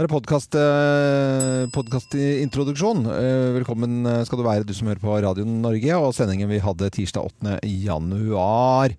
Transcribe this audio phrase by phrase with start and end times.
[0.00, 0.14] Det er
[0.56, 3.02] eh, podkastintroduksjon.
[3.04, 6.56] Eh, Velkommen eh, skal du være, du som hører på Radio Norge, og sendingen vi
[6.64, 7.58] hadde tirsdag 8.
[7.68, 8.94] januar.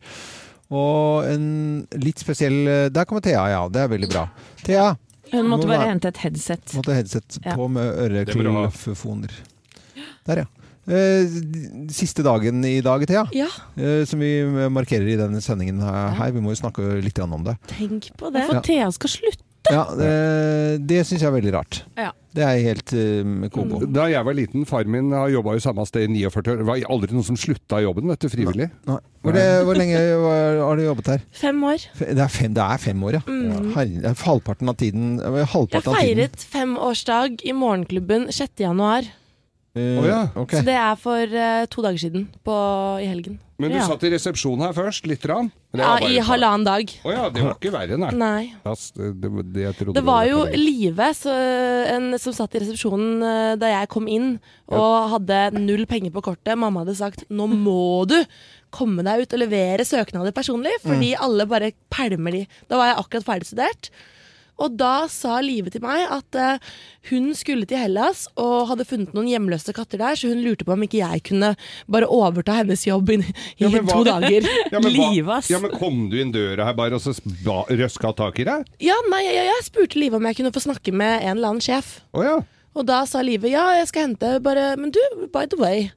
[0.69, 1.47] Og en
[1.97, 3.63] litt spesiell eh, Der kommer Thea, ja.
[3.73, 4.27] Det er veldig bra.
[4.61, 4.91] Thea.
[5.33, 6.77] Hun måtte bare være- hente et headset.
[6.77, 7.55] Måtte headset Ja.
[7.57, 9.33] på med Det øreklaffoner.
[10.29, 10.49] Der, ja.
[10.85, 11.25] Eh,
[11.89, 13.25] Siste dagen i dag, Thea.
[13.33, 13.49] Ja,
[14.05, 14.35] Som vi
[14.69, 16.11] markerer i denne sendingen her.
[16.13, 16.29] her.
[16.31, 17.57] Vi må jo snakke litt om det.
[17.73, 18.45] tenk på det.
[18.51, 19.47] For Thea skal slutte.
[19.69, 21.83] Ja, Det, det syns jeg er veldig rart.
[21.99, 22.09] Ja.
[22.33, 23.81] Det er helt uh, koko.
[23.91, 26.61] Da jeg var liten, far min har jobba i samme sted i 49 år.
[26.61, 28.69] Det var aldri noen som slutta i jobben, vet du, frivillig.
[28.87, 28.97] Nei.
[29.21, 31.25] Hvor, det, hvor lenge var- har du jobbet her?
[31.37, 31.83] Fem år.
[31.99, 33.23] Det er fem, det er fem år, ja.
[33.75, 35.11] Herre, det er halvparten av tiden.
[35.19, 36.15] Jeg Halvparten av tiden.
[36.15, 38.55] feiret femårsdag i morgenklubben 6.
[38.63, 39.11] januar.
[39.75, 40.21] Eh, Å ja.
[40.35, 40.59] okay.
[40.59, 42.55] Så det er for uh, to dager siden på,
[43.03, 43.37] i helgen.
[43.61, 43.85] Men du Ja.
[43.87, 45.51] satt i resepsjonen her først, litt rann?
[45.77, 46.89] Ja, I halvannen dag.
[47.05, 48.11] Å ja, det var ikke verre, nei.
[48.17, 48.53] Nei.
[48.67, 50.43] Ass, Det, det, det, Det var jo.
[50.51, 54.39] Live som satt i resepsjonen eh, da jeg kom inn
[54.71, 56.57] og hadde null penger på kortet.
[56.57, 58.17] Mamma hadde sagt 'nå må du
[58.71, 62.47] komme deg ut og levere søknader personlig', fordi alle bare pælmer de.
[62.69, 63.89] Da var jeg akkurat ferdigstudert.
[64.61, 66.71] Og da sa Live til meg at uh,
[67.09, 70.75] hun skulle til Hellas og hadde funnet noen hjemløse katter der, så hun lurte på
[70.75, 71.53] om ikke jeg kunne
[71.91, 73.19] bare overta hennes jobb i,
[73.57, 74.45] i Ja, to dager.
[74.73, 75.49] ja, Live, ass.
[75.51, 78.69] Ja, men kom du inn døra her bare og så ba- røska tak i deg?
[78.85, 81.65] Ja, nei, jeg, jeg spurte Live om jeg kunne få snakke med en eller annen
[81.65, 81.99] sjef.
[82.13, 82.37] Oh, ja.
[82.77, 85.01] Og da sa Live ja, jeg skal hente bare Men du,
[85.33, 85.89] by the way.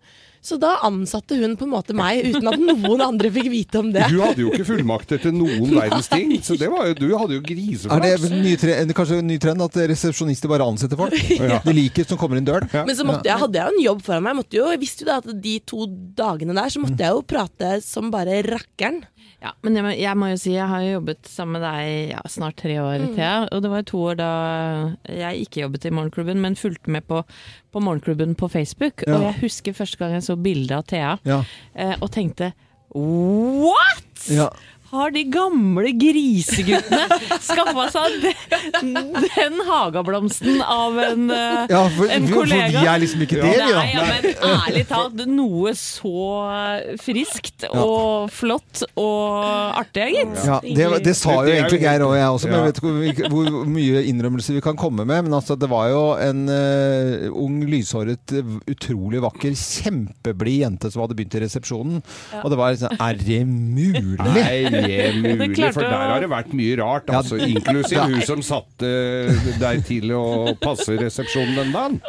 [0.45, 3.89] Så da ansatte hun på en måte meg uten at noen andre fikk vite om
[3.95, 4.11] det.
[4.13, 7.39] Du hadde jo ikke fullmakter til noen verdens ting, så det var jo, du hadde
[7.39, 11.17] jo Er det en ny tre, kanskje en ny trend at resepsjonister bare ansetter folk?
[11.65, 12.69] De liker som kommer inn døren.
[12.77, 12.85] Ja.
[12.85, 14.35] Men så måtte jeg, hadde jeg jo en jobb foran meg.
[14.35, 15.89] Jeg, måtte jo, jeg visste jo da at de to
[16.21, 19.01] dagene der så måtte jeg jo prate som bare rakkeren.
[19.45, 22.15] Ja, men jeg må, jeg må jo si, jeg har jo jobbet sammen med deg
[22.15, 23.33] ja, snart tre år, Thea.
[23.53, 24.29] Og det var to år da
[25.13, 27.21] jeg ikke jobbet i Morgenklubben, men fulgte med på,
[27.75, 29.05] på Morgenklubben på Facebook.
[29.05, 29.19] Ja.
[29.19, 31.43] Og jeg husker første gang jeg så bilde av Thea, Ja.
[31.77, 32.55] eh, og tenkte
[32.95, 34.29] What?!
[34.95, 35.01] Ja.
[35.01, 37.19] Har de gamle griseguttene
[37.49, 38.29] skaffa seg
[38.79, 38.95] den,
[39.35, 42.71] den hageblomsten av en, eh, Ja, for, en kollega?
[42.71, 46.13] for vi er liksom ikke det, ja, men ærlig talt, noe så
[47.03, 50.39] friskt og flott og artig, gitt.
[50.47, 52.81] Ja, det, det sa jo egentlig Geir og jeg også, men jeg vet
[53.15, 55.27] ikke hvor, hvor mye innrømmelser vi kan komme med.
[55.27, 61.05] Men altså, det var jo en uh, ung, lyshåret, eh, utrolig vakker, kjempeblid jente som
[61.05, 62.03] hadde begynt i resepsjonen.
[62.43, 64.15] Og det var sånn Er det mulig?
[64.25, 67.11] Nei, det mulig, klarte for der har det vært mye rart.
[67.11, 67.21] Ja.
[67.23, 68.85] Altså, inklusiv hun som satt
[69.61, 70.25] deg til å
[70.63, 72.01] passe resepsjonen den dagen.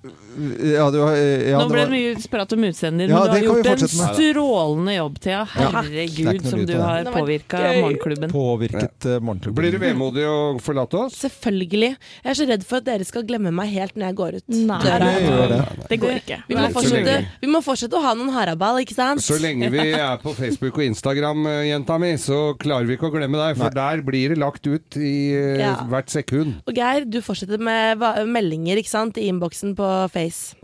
[0.00, 3.18] Ja, det var, ja, Nå det ble var, det mye prat om utseendet ditt, Ja,
[3.20, 5.40] men du har gjort en strålende jobb, Thea.
[5.44, 7.60] er Herregud, som du har påvirka.
[7.82, 8.32] Morgenklubben.
[8.32, 9.58] påvirket uh, morgenklubben.
[9.58, 11.18] Blir du vemodig å forlate oss?
[11.20, 11.90] Selvfølgelig.
[12.22, 14.54] Jeg er så redd for at dere skal glemme meg helt når jeg går ut
[14.54, 15.10] Nei, døra.
[15.10, 15.60] Det det.
[15.92, 16.40] Det går ikke.
[16.48, 19.24] Vi må, fortsette, vi må fortsette å ha noen haraball, ikke sant?
[19.26, 23.10] Så lenge vi er på Facebook og Instagram, eh, jenta mi, så klarer vi ikke
[23.10, 23.60] å glemme deg.
[23.60, 25.76] For der blir det lagt ut i eh, Ja.
[25.92, 26.62] hvert sekund.
[26.64, 28.00] Og Geir, du fortsetter med
[28.30, 30.54] meldinger ikke sant, i innboksen på Face.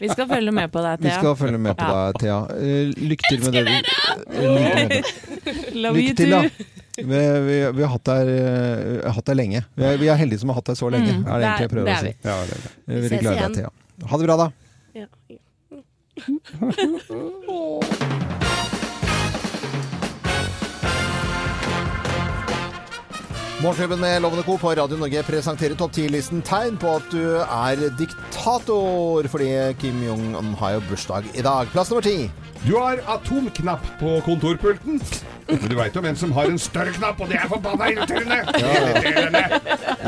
[0.00, 1.08] Vi skal følge med på deg, Thea.
[1.08, 2.38] Vi skal følge med på deg, Thea.
[2.58, 3.62] Eh, Lykke til med det.
[4.34, 5.02] Eh.
[5.74, 6.40] Love you Lykke til, da.
[6.94, 7.04] Vi,
[7.48, 9.60] vi, vi har hatt deg, eh, hatt deg lenge.
[9.74, 11.12] Vi er, vi er heldige som har hatt deg så lenge.
[11.18, 12.12] Mm, er det egentlig jeg prøver det å si.
[12.22, 12.58] Ja, det er det.
[12.64, 13.52] Er Vi veldig ses glad i igjen.
[13.52, 13.70] deg, Thea.
[14.10, 14.48] Ha det bra, da.
[14.94, 15.06] Ja.
[23.64, 24.58] Morgenklubben med Lovende Co.
[24.60, 29.46] på Radio Norge presenterer topp 10-listen tegn på at du er diktator, fordi
[29.80, 31.70] Kim Jong-un har jo bursdag i dag.
[31.72, 32.26] Plass nummer ti.
[32.66, 35.00] Du har atomknapp på kontorpulten.
[35.48, 38.38] Men du veit jo hvem som har en større knapp, og det er forbanna irriterende!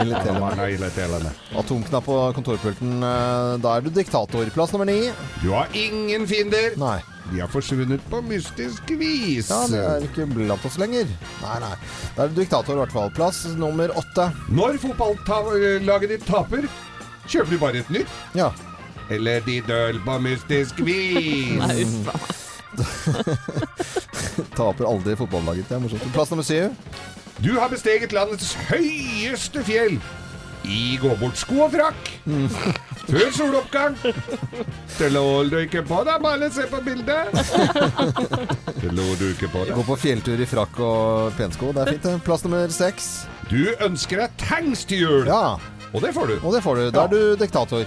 [0.04, 0.68] Irriterende.
[0.76, 1.32] Irriterende.
[1.56, 2.94] Atomknapp på kontorpulten.
[3.00, 4.52] eh, Da er du diktator.
[4.52, 5.00] Plass nummer ni.
[5.42, 6.76] Du har ingen fiender.
[6.80, 6.98] Nei.
[7.32, 9.48] De har forsvunnet på mystisk vis.
[9.50, 11.08] Ja, det er ikke blant oss lenger.
[11.42, 11.72] Nei, nei.
[12.14, 13.10] Da er det diktator, i hvert fall.
[13.16, 14.28] Plass nummer åtte.
[14.54, 16.68] Når fotballaget ditt taper,
[17.26, 18.16] kjøper du bare et nytt.
[18.38, 18.52] Ja.
[19.10, 21.56] Eller de dør på mystisk vis.
[21.62, 22.42] Nei, uff.
[24.58, 25.66] Taper aldri fotballaget.
[25.68, 26.08] Det er morsomt.
[26.14, 26.70] Plass nummer syv.
[27.42, 29.98] Du har besteget landets høyeste fjell
[30.66, 32.08] i gå-bort-sko og frakk.
[33.06, 33.94] Før soloppgang.
[34.96, 37.30] Til å røyke på deg, bare se på bildet.
[38.80, 39.74] Til å duke på deg.
[39.78, 41.70] Gå på fjelltur i frakk og pensko.
[41.76, 42.10] Det er fint.
[42.26, 43.10] Plass nummer seks.
[43.50, 45.54] Du ønsker deg tanks til jul, Ja,
[45.94, 46.38] og det får du.
[46.42, 46.84] og det får du.
[46.96, 47.86] Da er du diktator.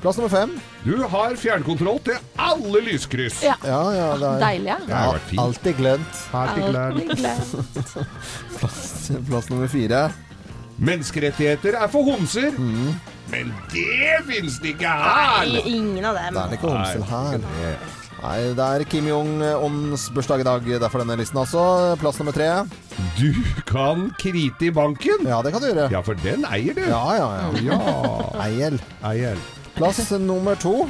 [0.00, 0.54] Plass nummer fem.
[0.86, 3.42] Du har fjernkontroll til alle lyskryss.
[3.44, 3.56] Ja.
[3.64, 4.78] Ja, ja, det er Deilig, ja.
[4.86, 5.42] Det har vært fint.
[5.44, 6.22] Alltid glemt.
[6.32, 6.96] Til klær.
[6.96, 8.06] Glemt.
[8.56, 8.80] Plass,
[9.28, 10.06] plass nummer fire.
[10.76, 12.52] Menneskerettigheter er for homser.
[12.56, 12.96] Mm.
[13.32, 15.46] Men det fins det ikke her!
[15.48, 16.36] Nei, ingen av dem.
[16.36, 17.86] Det er det ikke homser her.
[18.16, 21.64] Nei, det er Kim Jong-ons bursdag i dag, derfor denne listen altså.
[22.00, 22.48] Plass nummer tre.
[23.18, 23.28] Du
[23.68, 25.26] kan krite i banken.
[25.28, 25.90] Ja, det kan du gjøre.
[25.92, 26.84] Ja, for den eier du.
[26.86, 27.50] Ja, ja, ja.
[27.66, 27.78] Ja.
[28.46, 28.80] Eiel.
[29.04, 29.40] Eier.
[29.76, 30.86] Plass nummer to.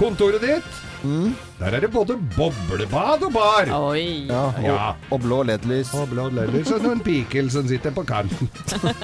[0.00, 0.82] Kontoret ditt.
[1.04, 1.34] Mm.
[1.60, 3.68] Der er det både boblebad og bar.
[3.90, 4.24] Oi.
[4.30, 4.94] Ja, og, Ja.
[5.12, 5.92] og blå LED-lys.
[5.94, 8.48] Og blå LED-lys og noen pikel som sitter på kanten.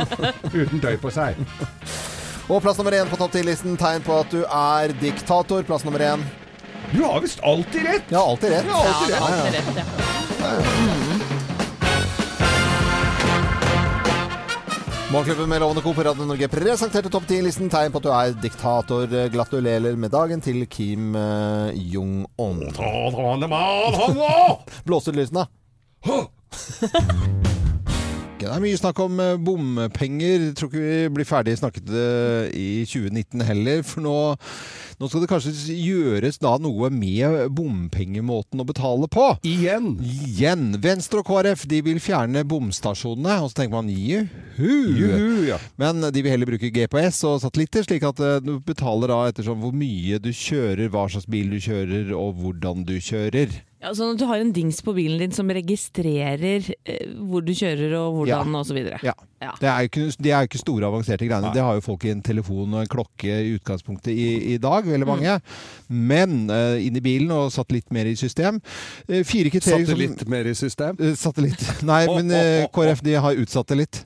[0.60, 1.36] Uten tøy på seg.
[2.50, 5.62] Og plass nummer én på topp ti-listen Tegn på at du er diktator.
[5.68, 6.24] Plass nummer én.
[6.90, 8.08] Du har visst alltid rett.
[8.10, 8.66] Ja, alltid rett.
[8.66, 9.20] Ja, alltid Ja, rett.
[9.20, 11.09] Ja, alltid rett, ja.
[15.12, 15.94] Morgenklubben med Lovende Co.
[15.94, 17.70] på Radio Norge presenterte topp 10-listen.
[17.70, 19.10] Tegn på at du er diktator.
[19.34, 22.62] Gratulerer med dagen til Kim eh, Jong-un.
[24.86, 25.48] Blås ut lysene.
[28.48, 29.90] Det er mye snakk om bompenger.
[30.00, 30.54] bompenger.
[30.56, 33.82] Tror ikke vi blir ferdig snakket eh, i 2019 heller.
[33.86, 34.16] For nå,
[35.00, 39.26] nå skal det kanskje gjøres da noe med bompengemåten å betale på.
[39.46, 39.94] Igjen.
[40.02, 40.74] Igjen.
[40.82, 43.40] Venstre og KrF de vil fjerne bomstasjonene.
[43.44, 44.28] Og så tenker man juhu.
[44.60, 45.60] Juhu, ja.
[45.80, 49.60] Men de vil heller bruke GPS og satellitter, slik at eh, du betaler da ettersom
[49.64, 53.60] hvor mye du kjører, hva slags bil du kjører og hvordan du kjører.
[53.80, 57.54] Ja, sånn at du har en dings på bilen din som registrerer eh, hvor du
[57.56, 59.00] kjører og hvordan og så videre.
[59.06, 59.14] Ja.
[59.40, 59.54] Ja.
[59.60, 61.48] Det er jo ikke, de er jo ikke store avanserte greiene.
[61.48, 61.54] Nei.
[61.56, 64.84] Det har jo folk i en telefon og en klokke i utgangspunktet i, i dag,
[64.84, 65.12] veldig Mm.
[65.14, 65.36] mange.
[65.88, 68.60] Men uh, inn i bilen og satt litt mer i system.
[69.08, 70.96] Uh, fire kriterier Satte litt mer i system.
[71.00, 71.64] Eh, Satellitt.
[71.88, 74.02] Nei, men uh, KrF de har utsatt det litt.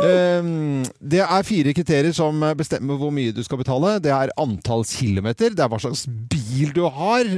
[0.00, 0.82] Um,
[1.12, 3.98] det er fire kriterier som bestemmer hvor mye du skal betale.
[4.02, 7.28] Det er antall kilometer, det er hva slags bil du har.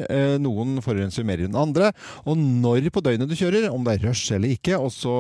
[0.43, 1.91] Noen forurenser mer enn andre.
[2.29, 4.79] Og når på døgnet du kjører, om det er rush eller ikke.
[4.79, 5.13] Og så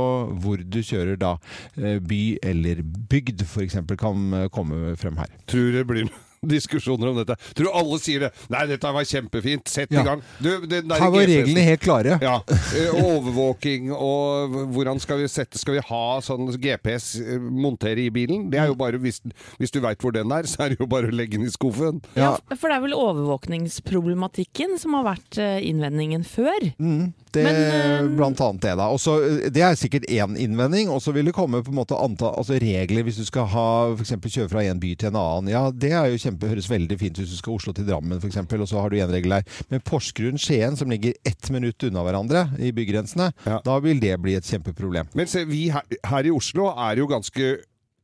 [0.42, 1.36] hvor du kjører da.
[1.76, 3.78] Eh, By eller bygd f.eks.
[3.98, 5.30] kan eh, komme frem her.
[5.48, 6.10] Tror det blir
[6.46, 7.36] diskusjoner om dette.
[7.54, 8.30] Tror alle sier det.
[8.50, 9.68] Nei, dette var kjempefint.
[9.70, 10.00] Sett Ja.
[10.00, 10.22] i gang.
[10.42, 12.18] Du, det, Her var reglene helt klare.
[12.22, 12.40] Ja.
[12.50, 18.10] eh, Overvåking og hvordan skal vi sette Skal vi ha sånn GPS eh, montere i
[18.10, 18.48] bilen?
[18.50, 19.20] Det er jo bare Hvis,
[19.58, 21.52] hvis du veit hvor den er, så er det jo bare å legge den i
[21.52, 22.00] skuffen.
[22.16, 22.32] Ja.
[22.50, 26.72] Ja, for det er vel overvåkningsproblematikken som har vært eh, innvendingen før.
[26.78, 28.88] Mm, det, Men, blant annet det, da.
[28.92, 29.16] Også,
[29.52, 30.90] det er sikkert én innvending.
[30.92, 33.68] Og så vil det komme på en måte antall, altså regler hvis du skal ha
[33.96, 35.50] for kjøre fra en by til en annen.
[35.52, 38.18] Ja, det er jo kjempe, høres veldig fint ut hvis du skal Oslo til Drammen
[38.20, 39.42] f.eks., og så har du én regel der.
[39.70, 43.60] Men Porsgrunn-Skien, som ligger ett minutt unna hverandre i bygrensene, Ja.
[43.64, 45.08] da vil det bli et kjempeproblem.
[45.14, 47.56] Men se, vi her, her i Oslo er jo ganske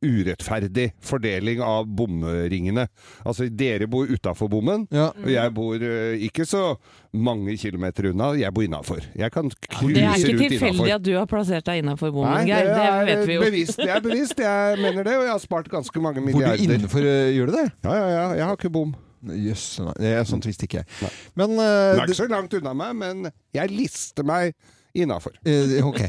[0.05, 2.85] urettferdig fordeling av bomringene.
[3.27, 4.85] Altså, dere bor utafor bommen.
[4.95, 5.09] Ja.
[5.15, 6.63] Og jeg bor eh, ikke så
[7.11, 9.03] mange kilometer unna, jeg bor innafor.
[9.17, 12.47] Jeg kan cruise Det er ikke tilfeldig at du har plassert deg innafor bommen, Nei,
[12.51, 12.71] Geir.
[12.71, 13.43] Det er vet vi jo.
[13.43, 16.57] Bevisst, det er bevisst, jeg mener det, og jeg har spart ganske mange milliarder.
[16.57, 17.67] Bor du innenfor, eh, gjør du det?
[17.83, 18.97] Ja, ja, ja, jeg har ikke bom.
[19.19, 21.09] Jøss, nei, det er sånt visste ikke jeg.
[21.35, 24.53] Men, uh, Det eh, er ikke så langt unna meg, men jeg lister meg
[24.93, 25.35] innafor.
[25.45, 25.99] Eh, Ok.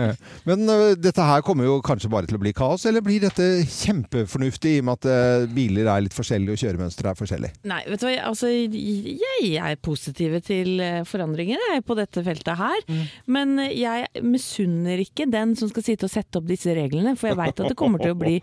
[0.48, 3.46] Men eh, dette her kommer jo kanskje bare til å bli kaos, eller blir dette
[3.68, 7.52] kjempefornuftig i og med at eh, biler er litt forskjellige og kjøremønsteret er forskjellig?
[7.70, 12.86] Nei, vet du hva, altså, jeg er positiv til forandringer jeg, på dette feltet her.
[12.88, 13.04] Mm.
[13.36, 17.40] Men jeg misunner ikke den som skal sitte og sette opp disse reglene, for jeg
[17.40, 18.38] veit at det kommer til å bli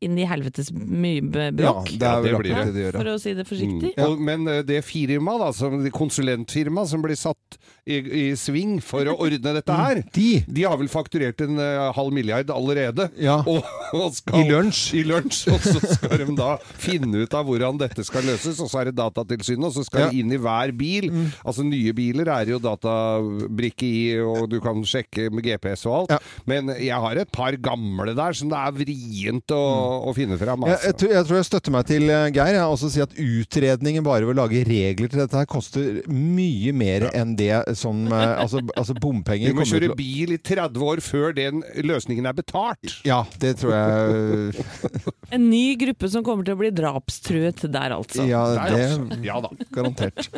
[0.00, 2.72] inn i helvetes mye bråk, det er Ja, det blir det.
[2.72, 3.90] det for å si det forsiktig.
[3.98, 4.04] Mm.
[4.06, 9.04] Og, men eh, det firmaet, da, som, konsulentfirmaet som blir satt i, i sving for
[9.10, 13.10] å ordne dette her, De de har vel fakturert en uh, halv milliard allerede.
[13.20, 13.38] Ja.
[13.50, 13.60] Og,
[13.96, 14.80] og skal, I lunsj.
[15.00, 15.42] I lunsj.
[15.52, 18.90] Og så skal de da finne ut av hvordan dette skal løses, og så er
[18.90, 20.08] det Datatilsynet, og så skal Ja.
[20.12, 21.08] de inn i hver bil.
[21.44, 26.14] Altså nye biler er jo databrikke i, og du kan sjekke med GPS og alt.
[26.14, 26.18] Ja.
[26.50, 29.60] Men jeg har et par gamle der som det er vrient å,
[29.90, 30.64] å finne fram.
[30.66, 30.86] jeg, Altså.
[30.90, 32.56] jeg, tror, jeg tror jeg støtter meg til eh, Geir.
[32.56, 36.74] Jeg også si at utredningen bare ved å lage regler til dette her koster mye
[36.76, 41.02] mer enn det som eh, Altså, altså bompenger Vi må kjøre bil i 30 år
[41.04, 42.96] før den løsningen er betalt.
[43.06, 44.66] Ja, det tror jeg
[45.36, 48.24] En ny gruppe som kommer til å bli drapstruet der, altså.
[48.28, 49.20] Ja, det altså.
[49.24, 49.50] Ja da.
[49.74, 50.30] garantert.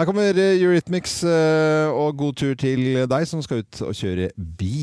[0.00, 4.30] Her kommer eh, Eurythmics eh, og god tur til deg som skal ut og kjøre
[4.36, 4.79] bil.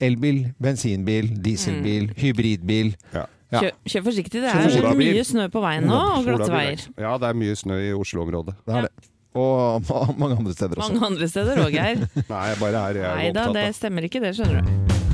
[0.00, 2.94] Elbil, bensinbil, dieselbil, hybridbil.
[3.14, 3.26] Ja.
[3.48, 3.62] Ja.
[3.62, 4.96] Kjør, kjør forsiktig, det er forsiktig.
[5.00, 6.82] mye snø på veien nå, og glatte veier.
[7.00, 8.54] Ja, det er mye snø i Oslo-området.
[8.66, 9.08] Det er det.
[9.38, 9.88] Og
[10.20, 10.92] mange andre steder også.
[10.92, 12.04] Mange andre steder òg, Geir.
[12.34, 15.07] Nei, bare her jeg er Nei da, det stemmer ikke det, skjønner du.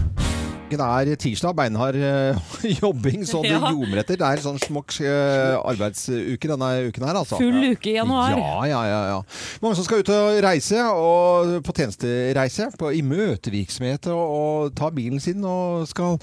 [0.81, 2.39] Det er tirsdag, beinhard eh,
[2.81, 3.71] jobbing så det Ja.
[3.71, 4.19] ljomer etter.
[4.21, 7.39] Det er sånn smokk eh, arbeidsuke denne uken her, altså.
[7.41, 8.35] Full uke i januar.
[8.37, 9.21] Ja, ja, ja, ja.
[9.63, 14.91] Mange som skal ut og reise, og på tjenestereise, på, i møtevirksomhet, og, og ta
[14.95, 16.19] bilen sin og skal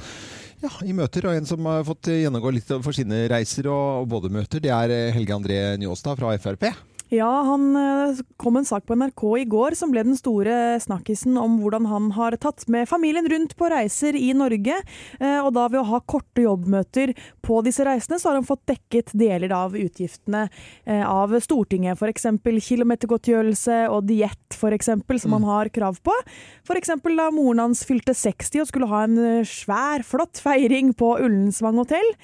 [0.61, 1.25] ja, i møter.
[1.29, 4.71] Og en som har fått gjennomgå litt for sine reiser og, og både møter, det
[4.75, 6.67] er Helge André Njåstad fra Frp.
[7.11, 11.35] Ja, han eh, kom en sak på NRK i går som ble den store snakkisen
[11.35, 14.77] om hvordan han har tatt med familien rundt på reiser i Norge.
[15.19, 17.11] Eh, Og da ved å ha korte jobbmøter
[17.43, 20.45] på disse reisene, så har han fått dekket deler av utgiftene
[20.85, 21.99] eh, av Stortinget.
[21.99, 22.29] F.eks.
[22.69, 24.93] kilometergodtgjørelse og diett, f.eks.,
[25.25, 26.15] som han har krav på.
[26.63, 26.93] F.eks.
[26.95, 32.15] da moren hans fylte 60 og skulle ha en svær, flott feiring på Ullensvang hotell.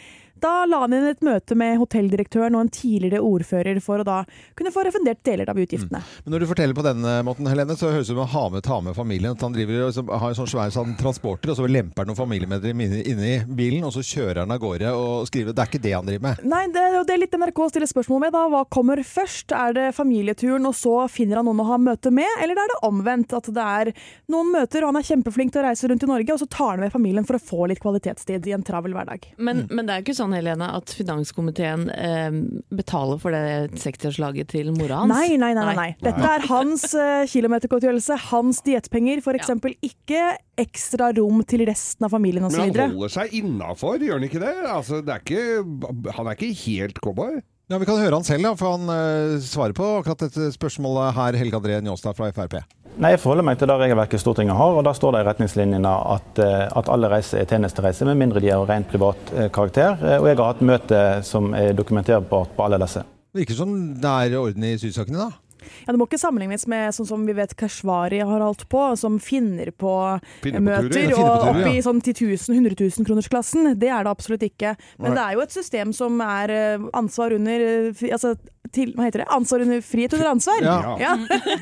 [0.43, 4.17] Da la han inn et møte med hotelldirektøren og en tidligere ordfører for å da
[4.57, 6.01] kunne få refundert deler av utgiftene.
[6.25, 8.43] Men når du forteller på denne måten, Helene, så høres det ut som å ha
[8.53, 9.35] med, ta med familien.
[9.37, 12.19] At han driver og har en sånn svær sånn transporter, og så lemper han noen
[12.19, 15.55] familiemedlemmer inni, i bilen, og så kjører han av gårde og skriver.
[15.55, 16.43] Det er ikke det han driver med.
[16.47, 18.35] Nei, det, det er litt NRK stiller spørsmål med.
[18.35, 18.45] da.
[18.53, 19.53] Hva kommer først?
[19.57, 22.29] Er det familieturen, og så finner han noen å ha møte med?
[22.43, 23.35] Eller er det omvendt?
[23.37, 23.93] At det er
[24.31, 26.75] noen møter, og han er kjempeflink til å reise rundt i Norge, og så tar
[26.75, 29.29] han med familien for å få litt kvalitetstid i en travel hverdag.
[29.37, 32.37] Men, men det er jo ikke sånn Helene, at finanskomiteen eh,
[32.73, 35.13] betaler for det 60-årslaget til mora hans?
[35.13, 35.65] Nei, nei, nei.
[35.69, 35.89] nei, nei.
[36.03, 39.23] Dette er hans eh, kilometergodtgjørelse, hans diettpenger.
[39.23, 39.53] F.eks.
[39.85, 40.23] ikke
[40.57, 44.55] ekstra rom til resten av familien Men han holder seg innafor, gjør han ikke det?
[44.71, 47.37] Altså, det er ikke, han er ikke helt cowboy.
[47.67, 51.17] Ja, Vi kan høre han selv, ja, for han eh, svarer på akkurat dette spørsmålet
[51.17, 52.61] her, Helge André Njåstad fra Frp.
[52.97, 55.89] Nei, Jeg forholder meg til det regelverket Stortinget har, og da står det i retningslinjene
[56.15, 59.51] at, eh, at alle reiser er tjenestereiser, med mindre de er av rent privat eh,
[59.53, 59.99] karakter.
[60.01, 63.03] Eh, Og jeg har hatt møte som er dokumenterbart på alle disse.
[63.37, 65.43] Virker som det er orden i sysakene, da.
[65.83, 69.19] Ja, det må ikke sammenlignes med sånn som vi vet Keshvari har holdt på, som
[69.21, 69.93] finner på
[70.41, 71.77] Finner på turer, møter ja, finner på og oppi ja.
[71.77, 72.17] i sånn 10
[72.49, 73.73] 000 100 000 kronersklassen.
[73.77, 74.73] Det er det absolutt ikke.
[74.97, 75.17] Men Nei.
[75.19, 76.55] det er jo et system som er
[76.97, 77.67] ansvar under
[78.09, 78.33] altså,
[78.73, 79.27] til, Hva heter det?
[79.33, 80.63] Ansvar under frihet under ansvar.
[80.63, 80.95] Ja.
[81.01, 81.13] Ja.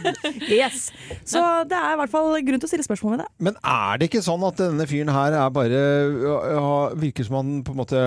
[0.62, 0.90] yes.
[1.28, 3.30] Så det er i hvert fall grunn til å stille spørsmål ved det.
[3.50, 5.84] Men er det ikke sånn at denne fyren her er bare
[7.00, 8.00] Virker som han på en måte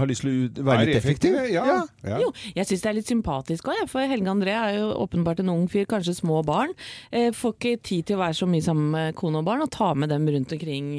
[0.00, 1.36] har lyst til å være litt effektiv?
[1.50, 1.80] Ja.
[2.06, 2.20] ja.
[2.22, 5.52] Jo, jeg syns det er litt sympatisk òg, for Helge André er jo åpenbart en
[5.52, 6.72] ung fyr, kanskje små barn.
[7.10, 9.72] Eh, får ikke tid til å være så mye sammen med kone og barn, og
[9.74, 10.92] ta med dem rundt omkring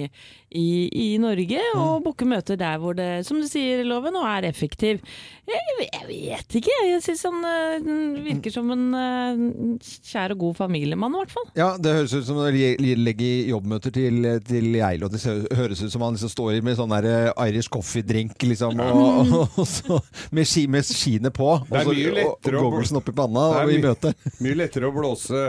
[0.52, 1.62] i, i Norge.
[1.80, 5.02] Og booke møter der hvor det, som du sier, loven, og er effektiv.
[5.50, 7.90] Jeg, jeg vet ikke, jeg syns han eh,
[8.26, 9.80] virker som en eh,
[10.12, 11.48] kjær og god familiemann, i hvert fall.
[11.58, 15.10] Ja, det høres ut som å legger legge jobbmøter til, til Geilo.
[15.12, 15.22] Det
[15.58, 19.64] høres ut som han liksom står med sånn der eh, Irish coffee-drink, liksom, og, og,
[19.68, 20.02] så
[20.36, 21.50] med, ski, med skiene på.
[21.62, 21.96] Og, er så,
[22.26, 24.14] og, og gogglesen panna er og i møte.
[24.44, 25.48] Mye lettere å blåse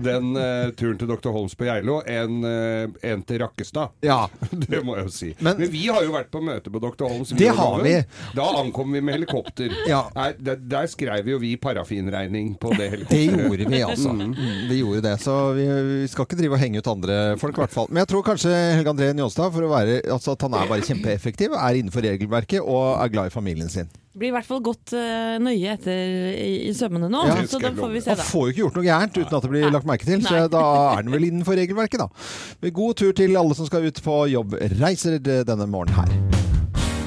[0.00, 1.30] den uh, turen til Dr.
[1.34, 3.96] Holmes på Geilo enn uh, en til Rakkestad.
[4.04, 4.24] Ja.
[4.64, 5.32] Det må jeg jo si.
[5.40, 7.06] Men- Men, vi har jo vært på møte på Dr.
[7.08, 7.34] Holmes.
[7.38, 7.94] Det har vi.
[8.36, 9.72] Da ankom vi med helikopter.
[9.88, 10.04] Ja.
[10.16, 14.12] Nei, der, der skrev jo vi parafinregning på det Det gjorde vi, altså.
[14.12, 14.34] Mm,
[14.70, 15.14] vi gjorde det.
[15.22, 15.66] Så vi,
[16.02, 17.90] vi skal ikke drive og henge ut andre folk, i hvert fall.
[17.90, 20.86] Men jeg tror kanskje Helge André Njåstad, for å være, altså at han er bare
[20.86, 23.90] kjempeeffektiv, er innenfor regelverket og er glad i familien sin.
[24.14, 27.40] Blir i hvert fall gått uh, nøye etter i, i sømmene nå, Ja.
[27.50, 28.22] så da får vi se, da.
[28.22, 30.44] Han får jo ikke gjort noe gærent uten at det blir lagt merke til, så
[30.52, 32.70] da er han vel innenfor regelverket, da.
[32.70, 36.33] God tur til alle som skal ut på jobbreiser denne morgenen her.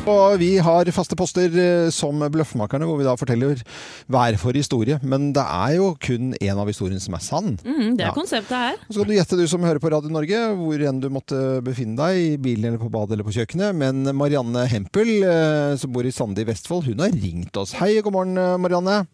[0.07, 3.59] Og vi har faste poster eh, som Bløffmakerne, hvor vi da forteller
[4.07, 4.95] hver for historie.
[5.03, 7.57] Men det er jo kun én av historiene som er sann.
[7.65, 8.13] Mm, det er Ja.
[8.15, 8.77] konseptet her.
[8.87, 11.97] Så kan du gjette, du som hører på Radio Norge, hvor enn du måtte befinne
[11.99, 13.75] deg, i bilen eller på badet eller på kjøkkenet.
[13.75, 17.73] Men Marianne Hempel, eh, som bor i Sande i Vestfold, hun har ringt oss.
[17.75, 19.07] Hei, god morgen, eh, Marianne.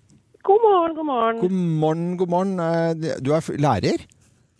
[0.43, 1.41] God morgen, god morgen.
[1.41, 3.01] God morgen, god morgen.
[3.23, 4.05] Du er lærer?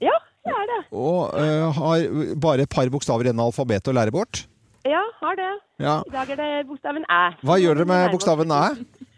[0.01, 0.81] Ja, jeg er det.
[0.93, 4.45] Og uh, har bare et par bokstaver igjen av alfabetet å lære bort?
[4.83, 5.51] Ja, har det.
[5.79, 6.01] Ja.
[6.07, 7.23] I dag er det bokstaven æ.
[7.47, 8.63] Hva gjør dere med bokstaven æ?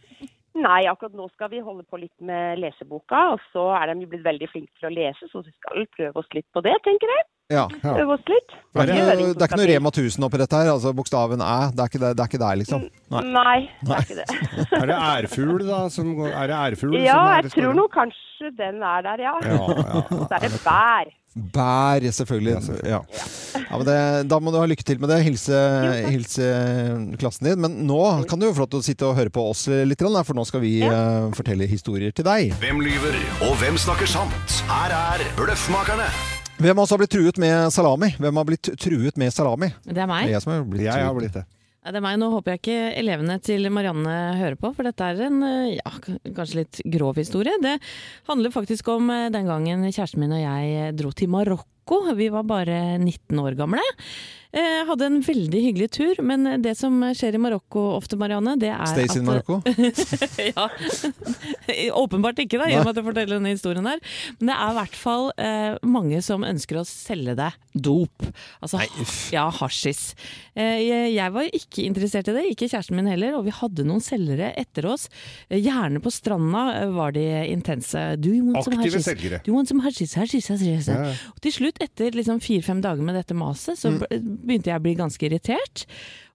[0.65, 4.23] Nei, akkurat nå skal vi holde på litt med leseboka, og så er de blitt
[4.23, 7.25] veldig flinke til å lese, så vi skal prøve oss litt på det, tenker jeg.
[7.53, 7.67] Ja.
[7.69, 8.53] Prøve oss litt.
[8.73, 9.67] Det er, Det er ikke, det er ikke noe.
[9.69, 10.69] Rema 1000 oppi dette her?
[10.73, 12.87] Altså bokstaven æ, det er ikke, det, det er ikke der, liksom?
[13.13, 13.21] Nei.
[13.35, 14.29] Nei, det er ikke det.
[14.81, 15.81] Er det ærfugl, da?
[15.93, 16.97] Som er det ærfugl?
[16.97, 19.35] Ja, som er jeg tror nok kanskje den er der, ja.
[19.45, 20.01] Ja, ja.
[20.09, 21.13] Så er det bær.
[21.55, 22.81] Bær, selvfølgelig.
[22.87, 23.01] Ja.
[23.59, 23.97] Ja, men det,
[24.31, 25.19] da må du ha lykke til med det.
[25.27, 25.59] Hilse,
[26.07, 26.47] hilse
[27.21, 27.59] klassen din.
[27.61, 27.99] Men nå
[28.29, 30.47] kan du jo få lov til å sitte og høre på oss litt, for nå
[30.47, 32.55] skal vi eh, fortelle historier til deg.
[32.63, 34.63] Hvem lyver, og hvem snakker sant?
[34.71, 36.09] Her er Bløffmakerne.
[36.55, 38.13] Hvem av oss har blitt truet med salami?
[38.21, 39.73] Hvem har blitt truet med salami?
[39.83, 40.27] Det er Det meg.
[40.29, 41.45] er jeg som har blitt Jeg har blitt det.
[41.85, 42.17] Ja, det er meg.
[42.17, 45.91] Nå håper jeg ikke elevene til Marianne hører på, for dette er en eh, ja,
[46.33, 47.53] kanskje litt grov historie.
[47.61, 47.75] Det
[48.29, 51.99] handler faktisk om eh, den gangen kjæresten min og jeg dro til Marokko.
[52.17, 53.83] Vi var bare 19 år gamle.
[54.55, 58.71] Eh, hadde en veldig hyggelig tur, men det som skjer i Marokko ofte, Marianne, det
[58.71, 59.59] er Stays in Marokko.
[60.51, 60.69] ja.
[62.03, 63.99] Åpenbart ikke, da, i og med at jeg forteller denne historien her.
[64.39, 68.29] Men det er i hvert fall eh, mange som ønsker å selge deg dop.
[68.63, 70.13] Altså Nei, ja, hasjis.
[70.55, 73.99] Eh, jeg, var ikke interessert i det, ikke kjæresten min heller, og vi hadde noen
[74.03, 75.09] selgere etter oss.
[75.49, 77.99] Eh, gjerne på stranda eh, var de intense.
[78.79, 79.41] Aktive selgere.
[81.33, 84.85] Og til slutt, etter liksom fire-fem dager med dette maset, så be- begynte jeg å
[84.87, 85.85] bli ganske irritert.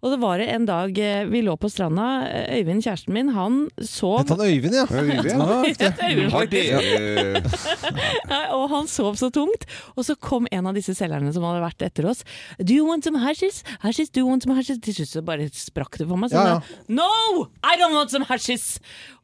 [0.00, 3.59] Og det var en dag eh, vi lå på stranda, eh, Øyvind, kjæresten min, han
[3.85, 4.87] sov Het han Øyvind, ja?
[4.88, 5.28] Øyvind?
[5.28, 7.50] Ja, Øyvind, faktisk.
[8.30, 9.66] Nei, og han sov så tungt.
[9.97, 12.25] Og så kom en av disse selgerne som hadde vært etter oss.
[12.57, 13.61] Do you want some hashish?
[13.85, 14.80] Hashish, do you want some hashish?
[14.80, 16.33] Til slutt så bare sprakk det for meg.
[16.33, 16.59] Så Ja, ja.
[16.61, 17.49] da, No!
[17.61, 18.78] I don't want some hashish!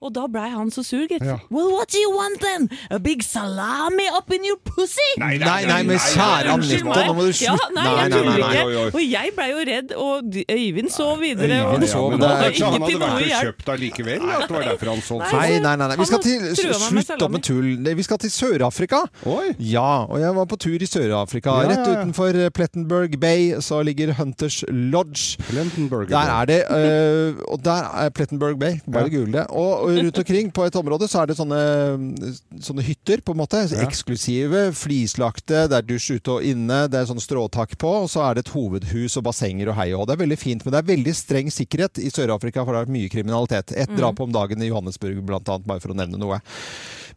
[0.06, 1.24] Og da blei han så sur, gitt.
[1.26, 1.38] Ja.
[1.50, 2.68] Well, what do you want then?
[2.94, 5.08] A big salami up in your pussy?
[5.18, 7.74] Nei, nei, men kjære Anette, nå må du Ja, slutte.
[7.74, 8.94] nei, jeg tuller nei, ikke.
[8.94, 11.58] Og jeg blei jo redd, og Øyvind sov videre.
[11.58, 13.44] ja, det sov, var det er- han ikke til hadde noe vært og hjelp.
[13.46, 14.22] kjøpt allikevel?
[14.36, 15.86] At det var derfor han solgte Nei, Nei, nei, nei.
[15.88, 15.96] nei.
[15.96, 17.94] Vi skal til Slutt opp med tull.
[17.96, 19.02] Vi skal til Sør-Afrika.
[19.58, 21.50] Ja, og jeg var på tur i Sør-Afrika.
[21.50, 25.36] Ja, ja, Rett utenfor Plettenberg Bay så ligger Hunters Lodge.
[26.08, 29.16] Der er det, øh, og der er Plettenberg Bay, bare Ja.
[29.16, 29.46] google det.
[29.50, 31.60] Og og rundt omkring på et område så er det sånne,
[32.62, 33.62] sånne hytter, på en måte.
[33.82, 38.24] Eksklusive, flislagte, det er dusj ute og inne, det er sånn stråtak på, og så
[38.26, 40.06] er det et hovedhus og bassenger og hei og.
[40.08, 42.96] Det er veldig fint, men det er veldig streng sikkerhet i Sør-Afrika, for det er
[42.98, 43.74] mye kriminalitet.
[43.76, 46.40] Et drap om dagen i Johannesburg, blant annet, bare for å nevne noe.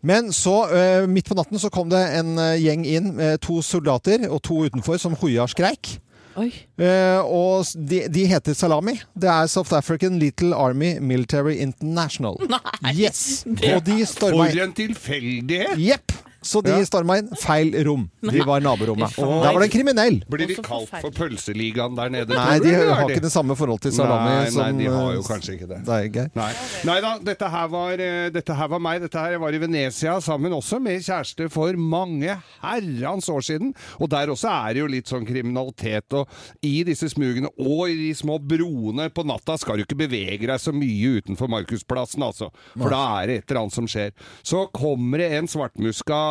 [0.05, 4.29] Men så, øh, midt på natten, så kom det en gjeng inn, med to soldater
[4.29, 5.97] og to utenfor, som hoia og skreik.
[6.39, 6.49] Oi.
[6.79, 8.95] Eh, og de, de heter Salami.
[9.19, 12.39] Det er South African Little Army Military International.
[12.53, 12.95] Nei.
[12.95, 13.43] Yes!
[13.49, 15.75] Og de storma For en tilfeldighet!
[15.83, 16.15] Jepp!
[16.41, 16.83] Så de Ja.
[16.87, 18.09] storma inn feil rom.
[18.23, 19.11] De var naborommet.
[19.19, 20.19] Og der var det en kriminell.
[20.29, 22.29] Blir de kalt for pølseligaen der nede?
[22.33, 25.19] Nei, de har ikke det samme forhold til salami Nei, som nei, de har jo
[25.19, 25.79] eh, kanskje ikke det.
[25.85, 26.31] det.
[26.35, 26.53] Nei.
[26.85, 29.01] Nei da, dette her, var, eh, dette her var meg.
[29.01, 33.73] Dette her, var i Venezia sammen også med kjæreste for mange herrans år siden.
[33.99, 36.07] Og der også er det jo litt sånn kriminalitet.
[36.13, 36.27] Og
[36.63, 40.59] i disse smugene og i de små broene på natta skal du ikke bevege deg
[40.59, 42.49] så mye utenfor Markusplassen, altså.
[42.77, 44.11] For da er det et eller annet som skjer.
[44.43, 46.28] Så kommer det en svartmuska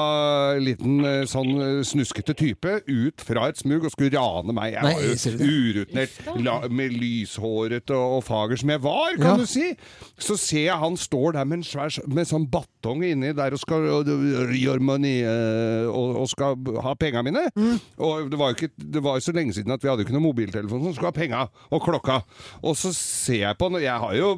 [0.63, 4.75] liten eh, sånn eh, snuskete type ut fra et smug og skulle rane meg.
[4.75, 9.37] Jeg Nei, var jo urutinert, med lyshåret og, og fager som jeg var, kan Ja.
[9.41, 9.71] du si.
[10.19, 13.63] Så ser jeg han står der med en svær med sånn batong inni der og
[13.63, 14.11] skal og,
[14.55, 17.47] gjøre money, eh, og, og skal ha penga mine.
[17.57, 17.79] Mm.
[18.05, 20.29] Og det var jo ikke, det var så lenge siden at vi hadde ikke noen
[20.29, 22.21] mobiltelefon som skulle ha penga og klokka.
[22.63, 24.33] Og så ser jeg på han, Jeg har jo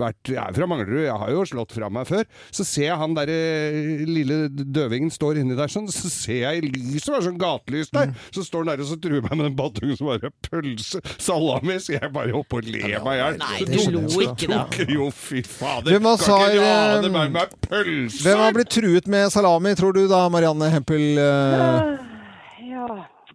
[0.00, 2.24] vært Jeg er fra Manglerud, jeg har jo slått fra meg før.
[2.52, 3.36] Så ser jeg han derre
[4.10, 8.12] lille døvingen står inni der sånn, så ser jeg lyset, det er sånn gatelys der,
[8.36, 11.78] så står han der og så truer meg med den batongen som bare pølse, salami,
[11.80, 13.38] så jeg bare hopper og å le meg i hjel.
[13.40, 14.60] Nei, Så slo lo ikke, da.
[14.98, 15.94] Jo, fy fader.
[15.94, 18.20] Hvem av Kan ikke eh, meg med pølse?
[18.26, 21.06] Hvem har blitt truet med salami, tror du da, Marianne Hempel?
[21.16, 21.96] eh,
[22.70, 22.86] Ja,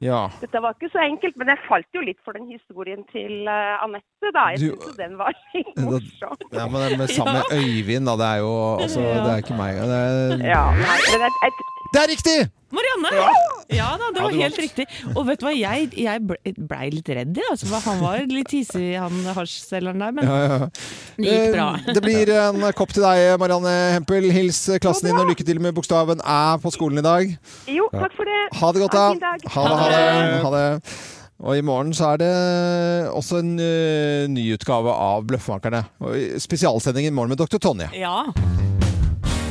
[0.04, 0.22] ja.
[0.42, 3.84] dette var ikke så enkelt, men jeg falt jo litt for den historien til uh,
[3.86, 4.48] Anette, da.
[4.56, 6.36] Jeg syntes den var litt morsom.
[6.52, 8.18] ja, men det med sammen med Øyvind, da.
[8.22, 8.54] Det er jo
[8.88, 9.82] altså, Det er ikke meg.
[9.82, 12.38] Det er, Ja, nei, men jeg, jeg, det er riktig!
[12.76, 13.12] Marianne!
[13.72, 14.86] Ja da, det var ja, helt riktig.
[15.14, 17.48] Og vet du hva, jeg, jeg blei ble litt redd, jeg.
[17.54, 20.14] Altså, han var litt hissig, han hasjselgeren der.
[20.18, 20.58] Men Ja, ja.
[21.16, 21.68] det gikk bra.
[21.80, 24.28] Eh, Det blir en kopp til deg, Marianne Hempel.
[24.36, 27.36] Hils klassen din, og lykke til med bokstaven æ på skolen i dag.
[27.72, 28.42] jo, takk for det.
[28.60, 29.06] Ha det godt, da.
[29.56, 29.78] Ha det.
[29.80, 30.42] Ha det.
[30.46, 30.96] Ha det.
[31.46, 32.34] Og i morgen så er det
[33.12, 35.84] også en uh, ny utgave av Bløffmakerne.
[36.00, 37.60] Spesialsendingen Spesialsending i morgen med Dr.
[37.60, 37.90] Tonje.
[37.96, 38.22] Ja.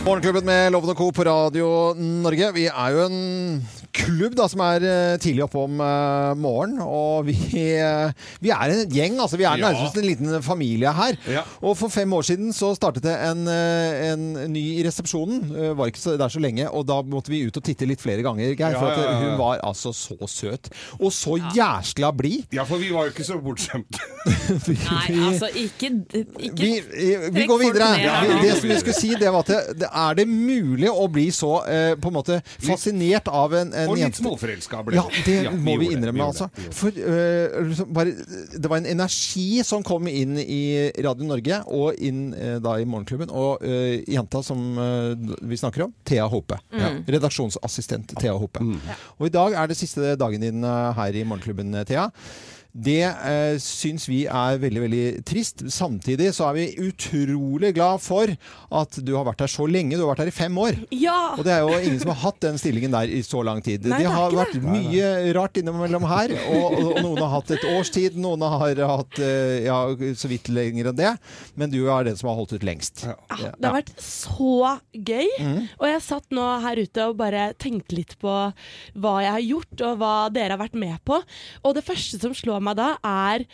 [0.04, 1.06] Morgenklubben med Loven og Co.
[1.16, 2.50] på Radio Norge.
[2.52, 3.62] Vi er jo en
[3.94, 6.80] klubb da, som er eh, tidlig oppe om uh, morgenen.
[6.82, 7.34] Og vi,
[7.78, 8.10] uh,
[8.42, 9.18] vi er en gjeng.
[9.22, 9.68] altså Vi er Ja.
[9.70, 11.16] nærmest en liten familie her.
[11.30, 11.42] Ja.
[11.62, 15.44] Og for fem år siden så startet det en, en ny i resepsjonen.
[15.54, 16.66] Uh, Var ikke så, der så lenge.
[16.70, 18.74] Og da måtte vi ut og titte litt flere ganger, Geir.
[18.80, 19.20] For Ja, at ja, ja, ja.
[19.30, 20.70] hun var altså så søt.
[20.98, 22.50] Og så jæskla blid.
[22.54, 24.02] Ja, for vi var jo ikke så bortskjemte.
[24.68, 25.90] Nei, altså, ikke,
[26.38, 26.72] ikke Vi,
[27.32, 27.92] vi går videre.
[28.26, 31.06] Vi- Det som vi skulle si, det var at det, det er det mulig å
[31.12, 31.54] bli så
[32.00, 35.76] på en måte fascinert av en, en Og litt småforelska ble Ja, det Ja, må
[35.80, 36.48] vi innrømme, altså.
[36.54, 36.76] det, vi det.
[36.78, 38.14] For eh, liksom bare,
[38.54, 40.62] det var en energi som kom inn i
[41.04, 43.32] Radio Norge og inn uh, da i Morgenklubben.
[43.34, 46.58] Og uh, jenta som eh, vi snakker om, Thea Hope.
[47.06, 48.62] Redaksjonsassistent Thea Hope.
[48.62, 48.80] Mm.
[49.18, 52.08] Og i dag er det siste dagen din eh, her i Morgenklubben, Thea.
[52.74, 55.62] Det eh, syns vi er veldig, veldig trist.
[55.70, 58.30] Samtidig så er vi utrolig glad for
[58.74, 59.94] at du har vært her så lenge.
[59.94, 60.80] Du har vært her i fem år.
[60.90, 61.36] Ja!
[61.38, 63.86] Og det er jo ingen som har hatt den stillingen der i så lang tid.
[63.86, 67.68] Nei, det det har vært mye rart innimellom her, og, og noen har hatt et
[67.76, 69.78] års tid, noen har hatt eh, ja,
[70.18, 71.14] så vidt lenger enn det.
[71.54, 73.04] Men du er den som har holdt ut lengst.
[73.06, 73.14] Ja.
[73.54, 75.30] Det har vært så gøy.
[75.38, 75.62] Mm.
[75.78, 78.34] Og jeg satt nå her ute og bare tenkte litt på
[78.98, 81.22] hva jeg har gjort, og hva dere har vært med på.
[81.62, 83.44] Og det første som slår meg da, er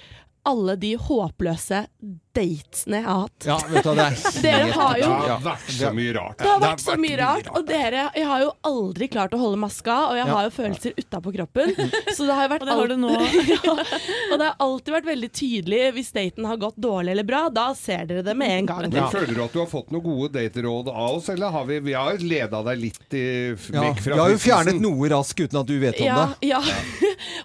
[0.48, 1.84] alle de håpløse
[2.30, 3.44] datesene jeg har hatt.
[3.48, 6.36] Ja, vet du, det er Dere har jo Det har vært så mye rart.
[6.38, 9.58] det har vært så mye rart, og dere Jeg har jo aldri klart å holde
[9.60, 11.72] maska, og jeg har jo følelser utapå kroppen.
[12.14, 13.10] Så det har jo vært Og det har du nå.
[13.66, 17.42] ja, Og det har alltid vært veldig tydelig hvis daten har gått dårlig eller bra.
[17.52, 18.86] Da ser dere det med en gang.
[18.86, 21.80] Men Føler du at du har fått noen gode dateråd av oss, eller har vi,
[21.90, 23.26] vi har leda deg litt i,
[23.74, 26.52] Ja, fra vi har jo fjernet noe raskt uten at du vet om Ja, det.
[26.54, 26.62] ja.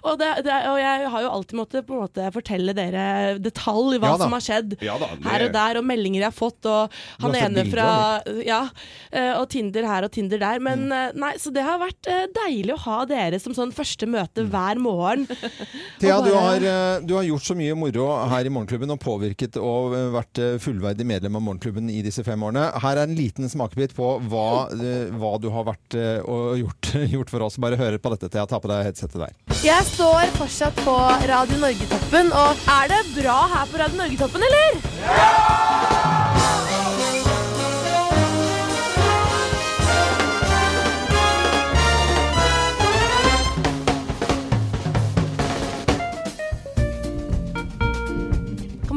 [0.06, 2.85] og, det, det, og jeg har jo alltid måttet på en måte fortelle dere
[3.42, 4.76] detalj hva Ja som har skjedd.
[4.84, 8.22] Ja da, det- Her og der, og meldinger jeg har fått, og han ene fra
[8.44, 8.68] Ja.
[9.12, 10.58] eh, Og Tinder her og Tinder der.
[10.60, 10.92] Men Mm.
[10.92, 14.44] eh, nei, så det har vært eh, deilig å ha dere som sånn første møte
[14.48, 15.26] hver morgen.
[16.00, 16.30] Thea, bare...
[16.30, 20.60] du har, du har gjort så mye moro her i Morgenklubben og påvirket og vært
[20.60, 22.68] fullverdig medlem av Morgenklubben i disse fem årene.
[22.82, 24.68] Her er en liten smakebit på hva,
[25.16, 25.96] hva du har vært
[26.28, 27.56] og gjort, gjort for oss.
[27.56, 28.46] Bare hør på dette, Thea.
[28.46, 29.32] Ta på deg headsetet der.
[29.64, 30.94] Jeg står fortsatt på
[31.26, 34.80] Radio Norge-toppen, og er det bra her på Radio Norge-toppen, eller?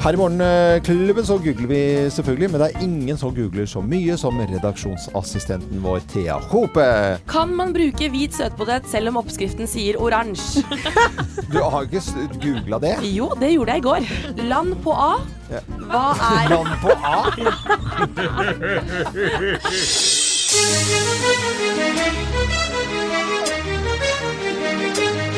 [0.02, 4.16] Her i Morgenklubben så googler vi selvfølgelig, men det er ingen som googler så mye
[4.18, 6.86] som redaksjonsassistenten vår Thea Hope.
[7.30, 10.64] Kan man bruke hvit søtpotet selv om oppskriften sier oransje?
[11.52, 12.02] Du har ikke
[12.42, 12.96] googla det?
[13.14, 14.02] Jo, det gjorde jeg i går.
[14.50, 15.12] Land på A.
[15.52, 15.62] Ja.
[15.92, 17.18] Hva er Land på A?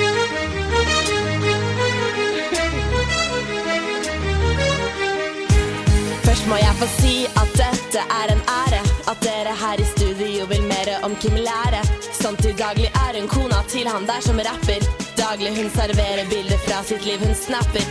[6.43, 8.79] Må jeg få si at dette er en ære.
[9.11, 11.79] At dere her i studio vil mere om Kim lære.
[12.21, 14.83] Som til daglig er hun kona til han der som rapper.
[15.19, 17.85] Daglig hun serverer bilder fra sitt liv hun snapper.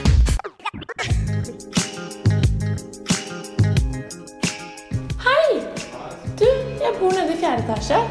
[5.27, 5.49] Hei!
[6.41, 6.51] Du,
[6.85, 8.03] jeg bor nede i fjerde etasje.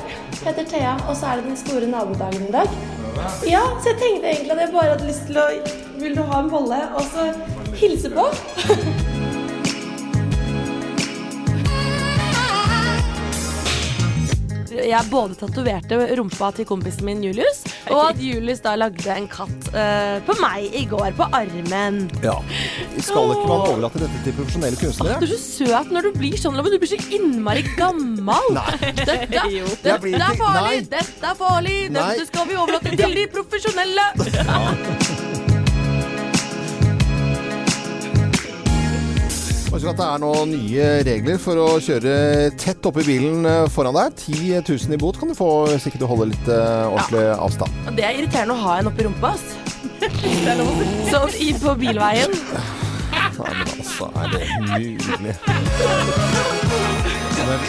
[0.42, 2.68] Jeg heter Thea, og så er det den store nabodagen i dag.
[3.46, 5.48] Ja, så jeg tenkte egentlig at jeg bare hadde lyst til å
[6.02, 6.82] Vil du ha en bolle?
[6.98, 7.30] Og så
[7.78, 8.26] hilse på.
[14.72, 19.68] Jeg både tatoverte rumpa til kompisen min Julius, og at Julius da lagde en katt
[19.74, 22.06] uh, på meg i går, på armen.
[22.24, 22.38] Ja.
[22.98, 25.20] Skal ikke man overlate dette til profesjonelle kunstnere?
[25.20, 28.54] Du er så søt når du blir sånn, men Du blir så innmari gammal.
[29.02, 29.18] Dette,
[29.84, 30.86] dette blir er farlig!
[30.86, 30.86] nei.
[30.94, 31.78] Dette er farlig!
[31.92, 32.08] Nei.
[32.14, 35.28] Dette skal vi overlate til de profesjonelle.
[39.72, 42.14] Husk at det er noen nye regler for å kjøre
[42.60, 44.18] tett oppi bilen eh, foran deg.
[44.20, 47.72] 10 000 i bot kan du få hvis ikke du holder litt eh, ordentlig avstand.
[47.88, 49.46] Og Det er irriterende å ha en oppi rumpa, ass.
[51.12, 52.36] Sånn i, på bilveien.
[52.52, 55.34] Nei, men altså, er det mulig?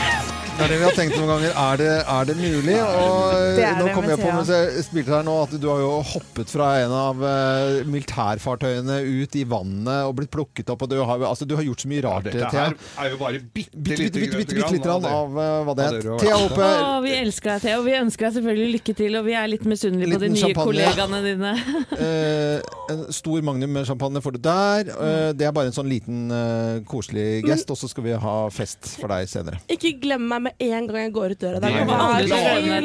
[0.53, 1.55] Det er, det vi har tenkt noen ganger.
[1.57, 2.75] Er det, er det mulig?
[2.77, 5.65] Og Det er nå det kom jeg på mens jeg spilte her nå at du
[5.71, 10.85] har jo hoppet fra en av eh, militærfartøyene ut i vannet og blitt plukket opp.
[10.85, 13.41] Og du har, altså, du har gjort så mye rart, Dette her er jo bare
[13.41, 16.37] bitte, Bitte, bitte, lite grann av eh, hva det det Thea.
[16.43, 16.69] Hope,
[17.07, 20.21] vi elsker deg, Og Vi ønsker deg selvfølgelig lykke til, og vi er litt misunnelige
[20.21, 21.55] på de nye kollegaene dine.
[22.07, 24.93] eh, en stor magnum med champagne får du der.
[24.93, 28.37] Eh, det er bare en sånn liten eh, koselig gest, og så skal vi ha
[28.53, 29.65] fest for deg senere.
[29.73, 31.59] Ikke glem meg med en gang jeg går ut døra.
[31.63, 31.85] Det, Det er,
[32.23, 32.29] det,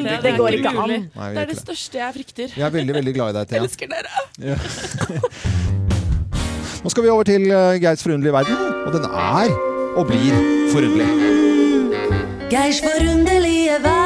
[0.06, 0.18] Thea.
[0.26, 0.92] Det går ikke an.
[1.16, 2.48] Nei, det er det største jeg frykter.
[2.58, 3.60] Jeg er veldig, veldig glad i deg, Thea.
[3.66, 4.12] elsker dere.
[4.52, 4.58] Ja.
[6.84, 9.50] Nå skal vi over til eh, Geirs forunderlige verden, og den er
[9.98, 10.34] og blir
[10.72, 11.10] forunderlig.
[12.54, 13.97] Geirs forunderlige verden.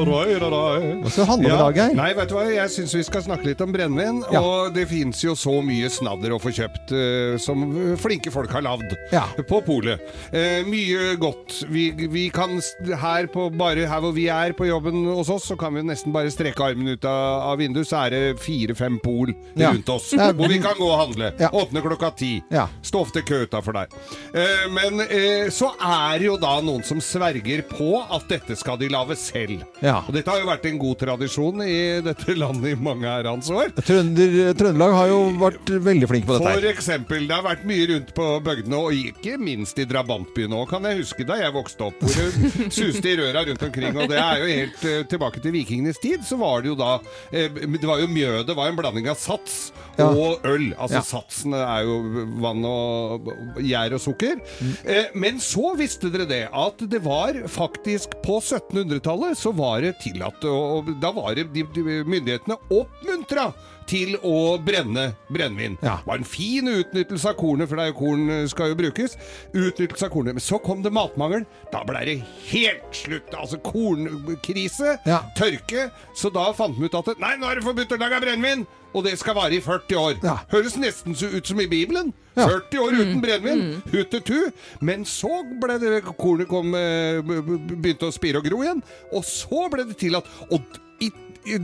[0.00, 1.94] Hva skal det handle om i dag, Geir?
[1.98, 2.44] Nei, vet du hva?
[2.48, 4.20] Jeg syns vi skal snakke litt om brennevin.
[4.32, 4.40] Ja.
[4.42, 7.62] Og det fins jo så mye snadder å få kjøpt eh, som
[8.00, 9.24] flinke folk har lagd Ja.
[9.48, 10.00] på polet.
[10.32, 11.58] Eh, mye godt.
[11.72, 15.46] Vi, vi kan s- her på bare her hvor vi er på jobben hos oss,
[15.50, 18.98] så kan vi nesten bare strekke armen ut av, av vinduet, så er det fire-fem
[19.04, 19.70] pol Ja.
[19.72, 20.10] rundt oss.
[20.16, 20.30] Ja.
[20.32, 21.32] Hvor vi kan gå og handle.
[21.40, 21.50] Ja.
[21.52, 22.32] Åpne klokka ti.
[22.52, 22.68] Ja.
[22.82, 23.92] Stå ofte kø utafor der.
[24.32, 28.78] Eh, men eh, så er det jo da noen som sverger på at dette skal
[28.80, 29.62] de lage selv.
[29.82, 29.96] Ja.
[30.06, 33.72] Og dette har jo vært en god tradisjon i dette landet i mange herrens år.
[33.82, 36.52] Trønder, Trøndelag har jo vært veldig flink på dette.
[36.54, 40.68] For eksempel, det har vært mye rundt på bygdene, og ikke minst i drabantbyen òg,
[40.70, 43.98] kan jeg huske da jeg vokste opp, hvor det suste i røra rundt omkring.
[43.98, 46.94] Og det er jo helt eh, tilbake til vikingenes tid, så var det jo da
[47.34, 50.08] eh, Det var jo mjødet var en blanding av sats Ja.
[50.08, 50.72] og øl.
[50.78, 51.02] Altså Ja.
[51.04, 51.96] satsen er jo
[52.40, 53.28] vann og
[53.60, 54.40] gjær og sukker.
[54.60, 54.72] Mm.
[54.84, 59.98] Eh, men så visste dere det, at det var faktisk på 1700-tallet så var det
[60.02, 63.52] tillatt, og da var det de, de, myndighetene oppmuntra
[63.92, 65.76] til å brenne brennevin.
[65.84, 65.98] Ja.
[66.00, 68.78] Det var en fin utnyttelse av kornet, for det er jo korn eh, skal jo
[68.80, 69.18] brukes.
[69.52, 70.38] Utnyttelse av kornet.
[70.38, 71.44] Men så kom det matmangel.
[71.72, 72.18] Da ble det
[72.50, 73.34] helt slutt.
[73.36, 75.22] Altså kornkrise, Ja.
[75.36, 75.90] tørke.
[76.16, 78.66] Så da fant vi ut at nei, nå er det forbudt å lage brennevin!
[78.92, 80.18] Og det skal vare i 40 år.
[80.20, 80.34] Ja.
[80.52, 82.10] Høres nesten så ut som i Bibelen.
[82.36, 82.44] Ja.
[82.48, 83.62] 40 år uten brennevin.
[83.88, 84.52] Hutetu.
[84.84, 85.30] Men så
[85.62, 88.82] ble det kornet kom, eh, begynte å spire og gro igjen.
[89.16, 90.28] Og så ble det tillatt.
[90.52, 90.60] Og
[91.00, 91.12] i, i,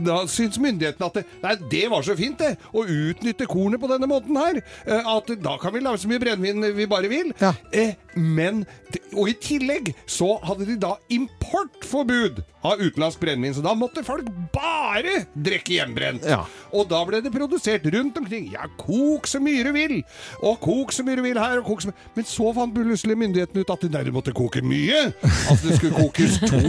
[0.05, 2.57] da syns myndighetene at det, nei, det var så fint, det.
[2.75, 4.59] Å utnytte kornet på denne måten her.
[4.85, 7.33] eh, At da kan vi lage så mye brennevin vi bare vil.
[7.41, 7.53] Ja.
[7.71, 8.65] Eh, men
[9.13, 13.53] Og i tillegg så hadde de da importforbud av utenlandsk brennevin.
[13.55, 16.25] Så da måtte folk bare drikke hjemmebrent.
[16.27, 16.41] Ja.
[16.75, 18.49] Og da ble det produsert rundt omkring.
[18.53, 19.95] Ja, kok så mye du vil!
[20.43, 23.15] Og kok så mye du vil her, og kok så mye Men så fant plutselig
[23.19, 24.99] myndighetene ut at det der måtte koke mye!
[25.49, 26.59] Altså det skulle kokes to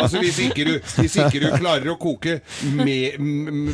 [0.00, 2.38] Altså hvis ikke du, hvis ikke du klarer å koke
[2.76, 3.16] med,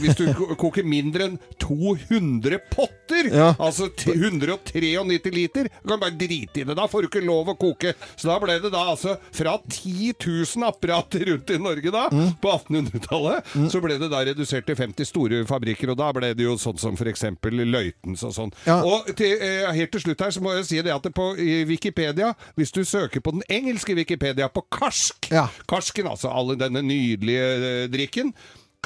[0.02, 0.26] Hvis du
[0.60, 3.52] koker mindre enn 200 potter, Ja.
[3.62, 6.76] altså 193 liter, du kan bare drite i det.
[6.76, 7.94] Da får du ikke lov å koke.
[8.16, 12.32] Så da ble det da altså fra 10 000 apparater rundt i Norge da, Mm.
[12.40, 16.44] på 1800-tallet, så ble det da redusert til 50 store fabrikker, og da ble det
[16.46, 18.52] jo sånn som for eksempel Løitens og sånn.
[18.66, 18.80] Ja.
[18.84, 21.34] Og til, eh, helt til slutt her så må jeg si det at det på
[21.66, 25.48] Wikipedia, hvis du søker på den engelske Wikipedia på karsk, Ja.
[25.68, 28.32] karsken altså, all denne nydelige eh, drikken,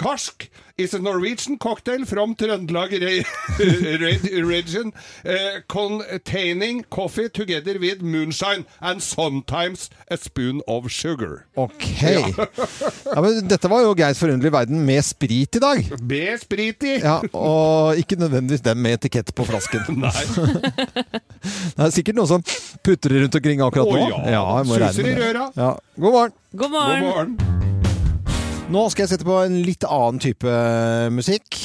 [0.00, 3.22] Karsk is a Norwegian cocktail from Trøndelag re
[4.00, 4.92] re region
[5.26, 11.44] uh, containing coffee together with moonshine and sometimes a spoon of sugar.
[11.54, 12.00] Ok.
[13.04, 15.84] Ja, men dette var jo Geirs forunderlige verden med sprit i dag.
[16.00, 16.96] Med sprit i!
[17.04, 19.84] Ja, Og ikke nødvendigvis dem med etikett på flasken.
[20.06, 20.24] Nei.
[21.76, 22.44] Det er sikkert noen som
[22.84, 24.00] putrer rundt omkring akkurat nå.
[24.00, 25.48] Å ja, jeg suser i røra.
[25.56, 25.74] Ja.
[26.00, 26.38] God morgen.
[26.56, 27.79] God God morgen!
[28.70, 30.50] Nå skal jeg sette på en litt annen type
[31.10, 31.56] musikk.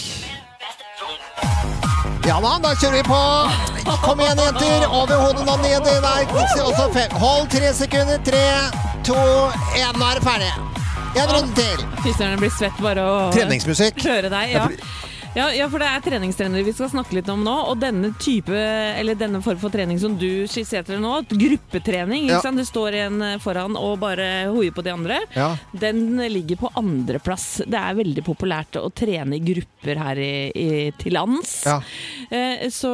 [2.26, 3.20] Ja da, da kjører vi på.
[4.02, 4.86] Kom igjen, jenter.
[4.90, 5.86] Over hodet og ned.
[6.66, 7.20] Og.
[7.22, 8.18] Hold tre sekunder.
[8.26, 8.42] Tre,
[9.06, 9.18] to,
[9.78, 10.00] én.
[10.00, 10.50] Nå er det ferdig.
[11.16, 11.84] En runde til.
[12.02, 14.02] Fy søren, jeg blir svett bare å Treningsmusikk.
[14.10, 14.56] høre deg.
[14.58, 14.66] Ja.
[15.36, 17.54] Ja, ja, for det er treningstrenere vi skal snakke litt om nå.
[17.72, 22.40] Og denne type, eller denne form for trening som du skisserte nå, gruppetrening, Ja.
[22.56, 25.58] det står en eh, foran og bare hoier på de andre, Ja.
[25.74, 27.62] den ligger på andreplass.
[27.68, 31.66] Det er veldig populært å trene i grupper her i, i, til lands.
[31.66, 31.82] Ja.
[32.32, 32.90] Eh, Så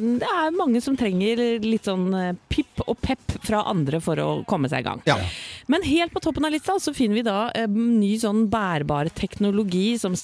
[0.00, 4.28] det er mange som trenger litt sånn pipp pip og pep fra andre for å
[4.48, 5.02] komme seg i gang.
[5.08, 5.16] Ja.
[5.70, 9.98] Men helt på toppen av lista så finner vi da eh, ny sånn bærbar teknologi
[10.00, 10.16] som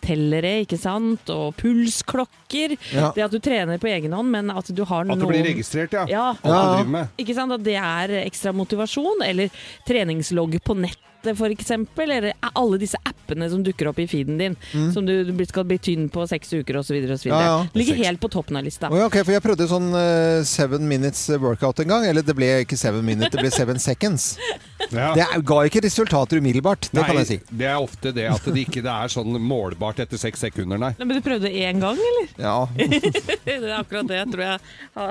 [0.00, 2.76] skrittellere, ikke sant, og pulsklokker.
[2.94, 3.12] Ja.
[3.14, 5.44] Det at du trener på egen hånd, men at du har noen At noen blir
[5.44, 6.06] registrert, ja.
[6.08, 6.30] Ja.
[6.30, 6.74] Alt du Ja.
[6.76, 7.08] driver med.
[7.18, 7.52] Ikke sant?
[7.52, 9.50] At det er ekstra motivasjon, eller
[9.86, 14.56] treningslogg på nettet for eksempel, eller alle disse appene som dukker opp i feeden din,
[14.92, 16.96] som du du skal bli tynn på seks uker osv.
[16.96, 17.26] Mm.
[17.28, 17.66] Ja, ja.
[17.74, 18.88] Ligger helt på toppen av lista.
[18.88, 22.06] Oh, ja, ok, for jeg prøvde sånn uh, seven minutes workout en gang.
[22.06, 24.38] Eller det ble ikke seven minutes, det ble seven seconds.
[24.90, 25.10] Ja.
[25.14, 27.36] Det er- ga ikke resultater umiddelbart, det kan jeg si.
[27.50, 30.92] det er ofte det at det ikke det er sånn målbart etter seks sekunder, nei.
[30.98, 32.28] Men du prøvde én gang, eller?
[32.40, 32.54] Ja.
[33.44, 34.60] det er akkurat det jeg tror jeg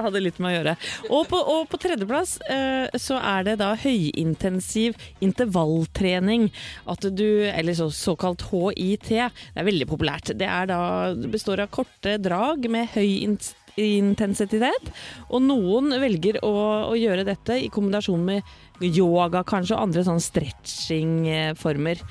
[0.08, 0.76] hadde litt med å gjøre.
[1.10, 6.50] Og på, og på tredjeplass eh, så er det da høyintensiv intervalltrening.
[6.90, 9.10] At du, eller så, såkalt HIT.
[9.10, 10.34] Det er veldig populært.
[10.40, 10.82] Det er da,
[11.16, 14.90] det består av korte drag med høy int- intensitet.
[15.30, 16.52] Og noen velger å,
[16.92, 22.02] å gjøre dette i kombinasjon med yoga kanskje, og andre sånne stretching-former.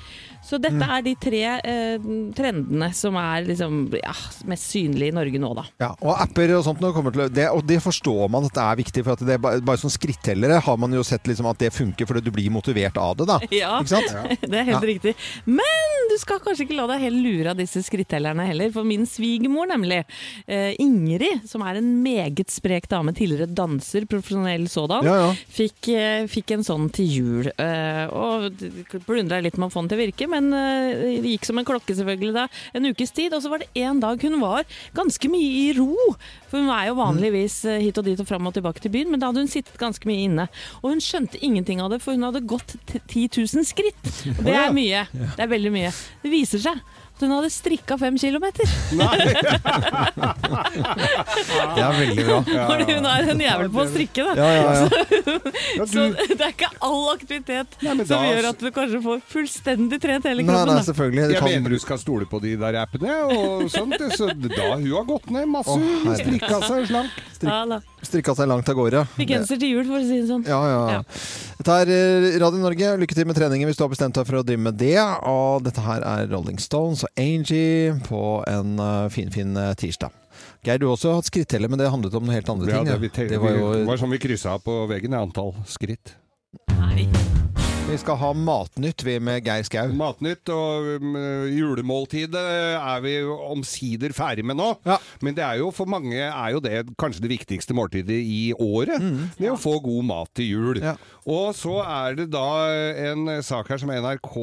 [0.49, 0.89] Så dette Mm.
[0.89, 1.97] er de tre eh,
[2.33, 4.13] trendene som er liksom, ja,
[4.47, 5.65] mest synlige i Norge nå, da.
[5.81, 9.03] Ja, og apper og sånt til det, Og det forstår man at det er viktig,
[9.03, 11.73] for at det er bare, bare som skrittellere har man jo sett liksom at det
[11.73, 13.39] funker fordi du blir motivert av det, da.
[13.51, 14.07] Ja, sant?
[14.41, 14.87] det er helt Ja.
[14.87, 15.15] riktig.
[15.45, 18.71] Men du skal kanskje ikke la deg helt lure av disse skrittellerne heller.
[18.71, 20.05] For min svigermor, nemlig,
[20.47, 25.33] eh, Ingrid, som er en meget sprek dame, tidligere danser, profesjonell sådan, Ja, ja.
[25.51, 27.49] Fikk, eh, fikk en sånn til jul.
[27.59, 28.53] Eh, og
[29.07, 31.67] plundra litt med å få den til å virke, men eh, det gikk som en
[31.67, 32.45] klokke selvfølgelig da,
[32.77, 33.33] en ukes tid.
[33.37, 34.63] Og så var det en dag hun var
[34.97, 35.95] ganske mye i ro.
[36.49, 39.11] For hun er jo vanligvis eh, hit og dit og fram og tilbake til byen,
[39.13, 40.47] men da hadde hun sittet ganske mye inne.
[40.81, 44.09] Og hun skjønte ingenting av det, for hun hadde gått t- 10 000 skritt.
[44.37, 45.05] Og det er mye.
[45.13, 45.93] Det er veldig mye.
[46.23, 46.81] Det viser seg
[47.19, 48.63] at hun hadde strikka fem kilometer.
[51.75, 52.37] Det er veldig bra.
[52.69, 54.33] Fordi hun er en jævel på å strikke, da.
[54.39, 54.85] Ja, ja, ja.
[55.89, 59.97] Så det er ikke all aktivitet nei, som da- gjør at du kanskje får fullstendig
[60.03, 60.67] trent hele kroppen.
[60.71, 61.23] nei, nei, selvfølgelig.
[61.35, 63.99] Jeg kan- mener du skal stole på de der appene og sånt.
[64.15, 65.77] Så da hun har gått ned masse, Å,
[66.19, 67.11] strikka seg slank.
[67.35, 67.51] Strik...
[68.09, 69.01] Strikka seg langt av gårde.
[69.17, 70.43] Fikk genser til jul, for å si det sånn.
[70.47, 70.81] Ja, ja.
[70.99, 71.01] Ja.
[71.59, 72.93] Dette er eh, Radio Norge.
[73.01, 74.95] Lykke til med treningen hvis du har bestemt deg for å drive med det.
[75.27, 78.77] Og dette her er Rolling Stones og Angie på en
[79.11, 80.15] finfin fin tirsdag.
[80.63, 82.87] Geir, du har også hatt skritteller, men det handlet om noe helt andre Ja, ting.
[82.87, 83.01] det, ja.
[83.03, 86.15] vi det var jo var sånn vi kryssa på veggen, antall skritt.
[86.79, 87.09] Nei.
[87.89, 89.89] Vi skal ha Matnytt vi med Geir Skau.
[89.97, 94.67] Matnytt og julemåltidet julemåltid eh, er vi omsider ferdig med nå.
[94.85, 94.99] Ja.
[95.25, 99.01] Men det er jo for mange er jo det kanskje det viktigste måltidet i året.
[99.39, 100.81] Det å få god mat til jul.
[100.83, 100.85] Mm.
[100.85, 100.93] Ja.
[101.33, 102.45] Og så er det da
[103.09, 104.37] en sak her som NRK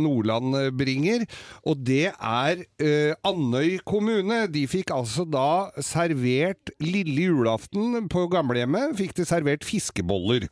[0.00, 1.26] Nordland bringer,
[1.68, 4.46] og det er uh, Andøy kommune.
[4.52, 8.96] De fikk altså da servert lille julaften på gamlehjemmet.
[9.00, 10.48] Fikk de servert fiskeboller.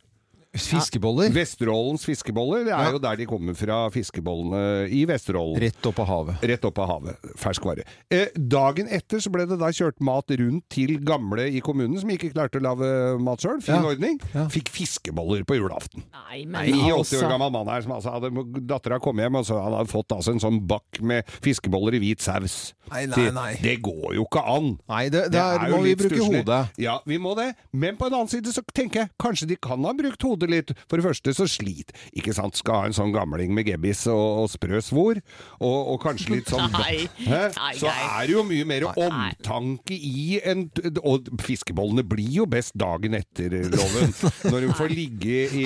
[0.57, 1.29] Fiskeboller.
[1.29, 2.63] Vesterålens fiskeboller.
[2.65, 2.91] Det er Ja.
[2.91, 5.59] jo der de kommer fra, fiskebollene i Vesterålen.
[5.61, 6.41] Rett opp av havet.
[6.41, 7.17] Rett opp av havet.
[7.37, 7.83] Ferskvare.
[8.09, 12.09] Eh, dagen etter så ble det da kjørt mat rundt til gamle i kommunen som
[12.09, 13.61] ikke klarte å lage mat sjøl.
[13.61, 13.83] Fin Ja.
[13.83, 14.19] ordning.
[14.33, 14.47] Ja.
[14.47, 16.03] Fikk fiskeboller på julaften.
[16.11, 19.45] Nei, men Nei, 80 år gammel mann her som altså hadde Dattera kom hjem, og
[19.45, 22.73] så han hadde fått altså en sånn bakk med fiskeboller i hvit saus.
[22.91, 23.53] Nei, nei, nei.
[23.61, 24.79] Det går jo ikke an.
[24.89, 26.43] Nei, det, det, Det er, er jo må vi bruke stusslig.
[26.43, 26.69] hodet.
[26.79, 27.55] Ja, vi må det.
[27.71, 30.71] Men på en annen side så tenker jeg kanskje de kan ha brukt hodet litt.
[30.87, 34.43] For det første så slit Ikke sant, skal ha en sånn gamling med gebbis og,
[34.43, 35.19] og sprø svor,
[35.59, 37.07] og, og kanskje litt sånn Nei.
[37.25, 40.67] Nei, Så er det jo mye mer omtanke i en
[41.03, 44.13] Og fiskebollene blir jo best dagen etter, Loven.
[44.51, 45.65] Når hun får ligge i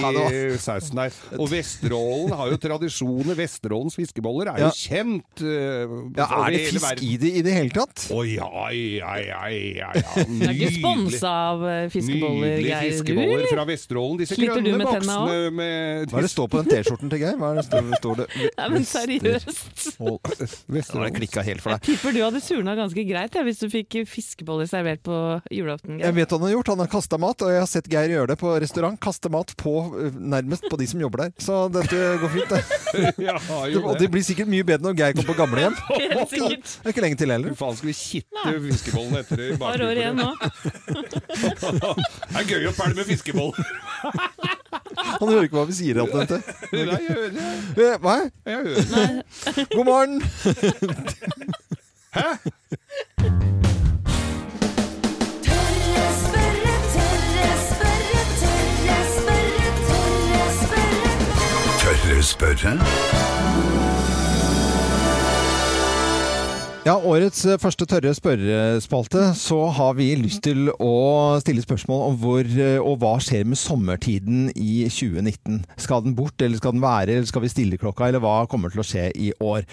[0.61, 1.13] sausen der.
[1.37, 3.35] Og Vesterålen har jo tradisjoner.
[3.37, 4.69] Vesterålens fiskeboller er Ja.
[4.71, 7.03] jo kjent Uh, Ja, er det fisk verden.
[7.03, 8.03] i det i det hele tatt?
[8.13, 10.23] Å ja, ja, ja, ja, ja.
[10.23, 10.77] Du er ikke Nydelig.
[10.77, 14.19] sponsa av eh, fiskeboller, Geir, Nydelige fiskeboller fra Vesterålen.
[14.21, 15.59] Disse Sliter du med tenna òg?
[16.11, 17.37] Hva er det står på den T-skjorten til Geir?
[17.39, 18.27] Hva er det står, står det?
[18.59, 19.63] Nei, men seriøst.
[20.03, 21.83] Nå har det klikka helt for deg.
[21.83, 25.17] Jeg Tipper du hadde surna ganske greit ja, hvis du fikk fiskeboller servert på
[25.53, 25.99] julaften.
[26.01, 26.71] Jeg vet hva han har gjort.
[26.73, 28.99] Han har kasta mat, og jeg har sett Geir gjøre det på restaurant.
[29.03, 31.35] Kaste mat på, eh, nærmest på de som jobber der.
[31.43, 32.63] Så dette går fint, det.
[33.23, 35.77] Ja, og det blir sikkert mye bedre når Geir kommer på gamlehjem.
[35.97, 36.67] Helt sikkert.
[36.83, 37.55] Det er ikke lenge til heller.
[37.57, 40.21] Faen, skal vi kitte fiskebollene etter i bakgrunnen?
[41.63, 43.73] Det er gøy å pælme med fiskeboller.
[45.19, 45.99] Han hører ikke hva vi sier.
[46.03, 46.37] Alt dette.
[46.73, 47.43] Nei, jeg hører det.
[47.77, 48.15] Eh, Hva?
[48.45, 49.67] Jeg hører det.
[49.75, 50.15] God morgen!
[52.13, 52.27] Hæ?
[55.43, 61.11] Tørre spørre, tørre spørre, tørre spørre, tørre spørre.
[61.83, 62.73] Tørre spørre?
[66.83, 72.17] Ja, årets eh, første tørre spørrespalte, så har vi lyst til å stille spørsmål om
[72.19, 75.61] hvor eh, og hva skjer med sommertiden i 2019.
[75.79, 78.73] Skal den bort, eller skal den være, eller skal vi stille klokka, eller hva kommer
[78.73, 79.63] til å skje i år?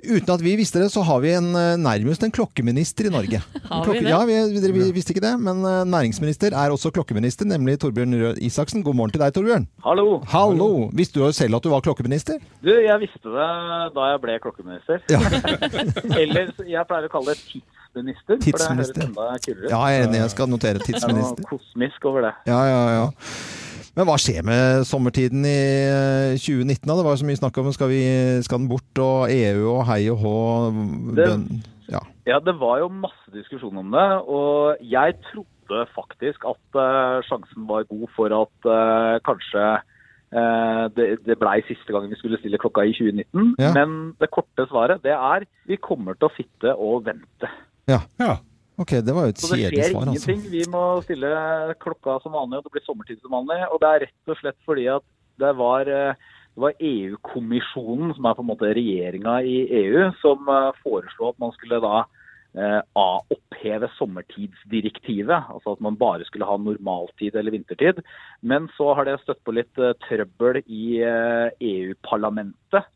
[0.00, 3.42] Uten at vi visste det, så har vi en, eh, nærmest en klokkeminister i Norge.
[3.70, 4.10] Har vi det?
[4.10, 8.34] Ja, vi, vi, vi visste ikke det, men næringsminister er også klokkeminister, nemlig Torbjørn Røe
[8.42, 8.82] Isaksen.
[8.82, 9.68] God morgen til deg, Torbjørn.
[9.86, 10.18] Hallo.
[10.32, 10.70] Hallo!
[10.96, 12.40] Visste du selv at du var klokkeminister?
[12.64, 13.48] Du, jeg visste det
[13.94, 15.04] da jeg ble klokkeminister.
[15.12, 15.20] Ja.
[16.22, 19.72] Eller jeg pleier å kalle det tidsminister, for det høres enda kulere ut.
[19.72, 21.36] Ja, jeg er enig, jeg skal notere tidsminister.
[21.36, 22.34] Det er noe kosmisk over det.
[22.50, 23.08] Ja, ja, ja.
[23.96, 25.58] Men hva skjer med sommertiden i
[25.90, 26.86] eh, 2019?
[26.86, 26.94] da?
[26.94, 28.02] Det var jo så mye snakk om skal, vi,
[28.46, 30.36] skal den bort, og EU og hei og hå.
[31.90, 32.04] Ja.
[32.28, 37.66] Ja, det var jo masse diskusjon om det, og jeg trodde faktisk at eh, sjansen
[37.66, 39.89] var god for at eh, kanskje eh,
[40.30, 43.56] det, det blei siste gangen vi skulle stille klokka i 2019.
[43.58, 43.72] Ja.
[43.74, 47.50] Men det korte svaret det er vi kommer til å sitte og vente.
[47.90, 48.04] ja.
[48.22, 48.36] Ja.
[48.80, 50.32] Ok, det var jo et Så det kjedelig skjer svar, altså.
[50.32, 50.52] ingenting.
[50.54, 51.30] Vi må stille
[51.84, 53.58] klokka som vanlig, og det blir sommertid som vanlig.
[53.68, 55.04] Og det er rett og slett fordi at
[55.42, 60.80] det var, eh, var EU-kommisjonen, som er på en måte regjeringa i EU, som eh,
[60.80, 62.08] foreslo at man skulle da eh.
[62.50, 68.02] Oppheve sommertidsdirektivet, altså at man bare skulle ha normaltid eller vintertid.
[68.42, 72.90] Men så har det støtt på litt eh, trøbbel i eh, EU-parlamentet.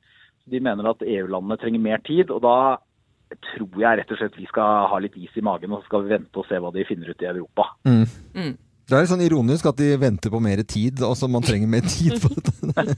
[0.51, 2.57] De mener at EU-landene trenger mer tid, og da
[3.55, 6.05] tror jeg rett og slett vi skal ha litt is i magen og så skal
[6.05, 7.71] vi vente og se hva de finner ut i Europa.
[7.89, 8.05] Mm.
[8.37, 8.55] Mm.
[8.85, 11.87] Det er litt sånn ironisk at de venter på mer tid, altså man trenger mer
[11.89, 12.97] tid på det.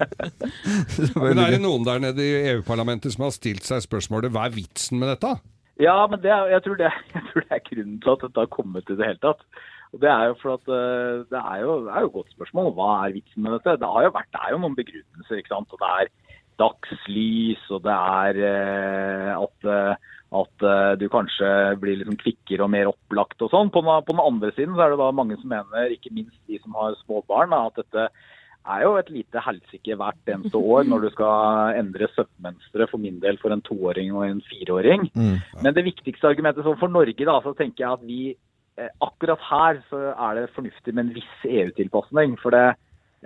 [1.22, 4.56] Men er det noen der nede i EU-parlamentet som har stilt seg spørsmålet hva er
[4.56, 5.36] vitsen med dette?
[5.82, 8.52] Ja, men er- jeg, tror det, jeg tror det er grunnen til at dette har
[8.52, 9.42] kommet i det hele tatt.
[9.94, 12.32] Og Det er jo for at eh, det er jo, det er jo et godt
[12.34, 12.72] spørsmål.
[12.76, 13.76] Hva er vitsen med dette?
[13.80, 15.40] Det, har jo vært, det er jo noen begrunnelser.
[15.40, 15.72] ikke sant?
[15.72, 16.12] Og det er
[16.60, 21.50] dagslys, og det er eh, at, eh, at eh, du kanskje
[21.82, 23.70] blir liksom kvikkere og mer opplagt og sånn.
[23.72, 26.60] På, på den andre siden så er det da mange som mener, ikke minst de
[26.62, 28.08] som har små barn, at dette
[28.66, 33.20] er jo et lite helsike hvert eneste år når du skal endre søvnmønsteret for min
[33.22, 35.06] del for en toåring og en fireåring.
[35.14, 35.36] Mm.
[35.62, 39.80] Men det viktigste argumentet for Norge, da, så tenker jeg at vi eh, akkurat her
[39.90, 42.36] så er det fornuftig med en viss EU-tilpasning.
[42.42, 42.64] For det,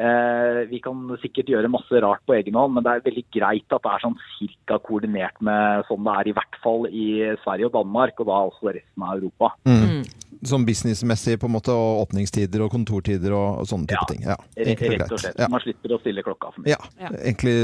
[0.01, 3.77] eh, vi kan sikkert gjøre masse rart på egen hånd, men det er veldig greit
[3.77, 7.07] at det er sånn cirka koordinert med sånn det er i hvert fall i
[7.45, 9.55] Sverige og Danmark, og da også resten av Europa.
[9.69, 10.03] Mm.
[10.47, 14.23] Sånn businessmessig på en måte, og åpningstider og kontortider og, og sånne type ting.
[14.25, 15.37] Ja, Rett, rett og slett.
[15.41, 15.49] Ja.
[15.53, 16.73] Man slipper å stille klokka for mye.
[16.73, 17.55] Ja, egentlig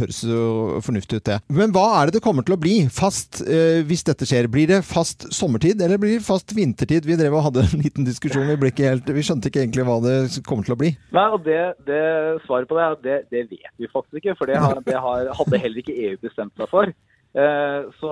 [0.00, 1.38] høres jo fornuftig ut det.
[1.52, 4.48] Men hva er det det kommer til å bli fast eh, hvis dette skjer?
[4.52, 7.04] Blir det fast sommertid, eller blir det fast vintertid?
[7.08, 9.88] Vi drev og hadde en liten diskusjon, vi, ble ikke helt, vi skjønte ikke egentlig
[9.88, 10.16] hva det
[10.48, 10.94] kommer til å bli.
[11.16, 12.02] Nei, og det, det
[12.48, 14.36] Svaret på det er at det, det vet vi faktisk ikke.
[14.38, 16.94] For det, har, det har, hadde heller ikke EU bestemt seg for.
[17.34, 18.10] Eh, så,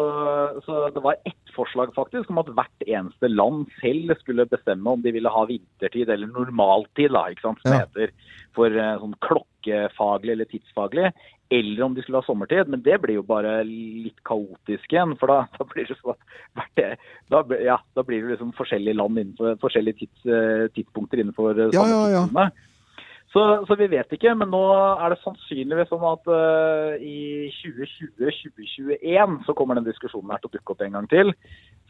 [0.66, 5.03] så det var ett forslag faktisk om at hvert eneste land selv skulle bestemme om
[5.05, 7.85] de ville ha vintertid eller normaltid, da, ikke sant, som Ja.
[7.85, 8.11] heter.
[8.57, 11.12] For eh, sånn klokkefaglig eller tidsfaglig.
[11.53, 12.68] Eller om de skulle ha sommertid.
[12.68, 15.14] Men det blir jo bare litt kaotisk igjen.
[15.20, 16.16] For da, da blir det sånn
[16.59, 16.99] hvert,
[17.31, 21.77] da, ja, da blir det liksom forskjellige land innenfor forskjellige tids, eh, tidspunkter innenfor samme
[21.77, 22.51] Ja, ja, ja.
[23.33, 29.39] Så, så vi vet ikke, men nå er det sannsynligvis sånn at uh, i 2020-2021
[29.47, 31.33] så kommer den diskusjonen her til å dukke opp en gang til.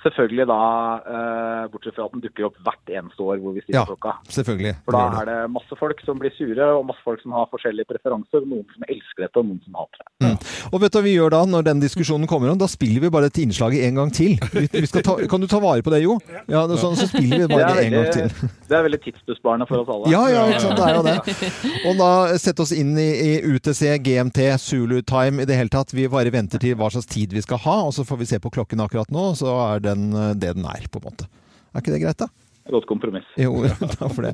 [0.03, 0.61] Selvfølgelig da,
[1.03, 4.15] uh, bortsett fra at den dukker opp hvert eneste år hvor vi stiller Ja, klokka.
[4.35, 4.75] selvfølgelig.
[4.87, 7.91] For da er det masse folk som blir sure, og masse folk som har forskjellige
[7.91, 8.47] preferanser.
[8.47, 10.33] Noen som elsker dette, og noen som hater det.
[10.73, 12.59] Og vet du hva vi gjør da, når den diskusjonen kommer om?
[12.59, 14.39] Da spiller vi bare dette innslaget en gang til.
[14.55, 16.19] Vi, vi skal ta, kan du ta vare på det, Jo?
[16.51, 18.51] Ja, sånn, så spiller vi bare det en gang til.
[18.71, 20.11] det er veldig tidsbesparende for oss alle.
[20.15, 21.17] Ja, ja, ikke sant, det er jo det.
[21.89, 22.11] Og da
[22.41, 25.95] sette oss inn i, i UTC, GMT, Zulu Time i det hele tatt.
[25.97, 28.41] Vi bare venter til hva slags tid vi skal ha, og så får vi se
[28.43, 31.29] på klokken akkurat nå, så er den eh, det den er, på en måte.
[31.73, 32.29] Er ikke det greit, da?
[32.71, 33.27] Godt kompromiss.
[33.43, 34.33] Jo, takk for det.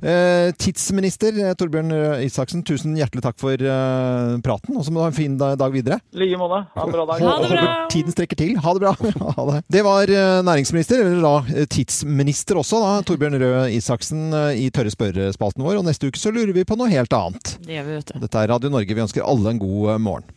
[0.00, 1.92] Eh, tidsminister eh, Torbjørn
[2.24, 5.66] Isaksen, tusen hjertelig takk for eh, praten, og så må du ha en fin dag
[5.74, 5.98] videre.
[6.16, 6.62] I like måte.
[6.76, 7.24] Ha en bra dag.
[7.26, 7.74] Ha det bra!
[7.92, 8.54] tiden strekker til.
[8.64, 8.94] Ha det bra.
[9.36, 9.58] Ha det.
[9.74, 10.10] det var
[10.46, 15.80] næringsminister, eller da tidsminister også, da, Torbjørn Røe Isaksen i Tørre spørrespalten vår.
[15.80, 17.56] Og neste uke så lurer vi på noe helt annet.
[17.66, 18.18] Det gjør vi, vet du.
[18.24, 18.96] Dette er Radio Norge.
[18.96, 20.28] Vi ønsker alle en god morgen.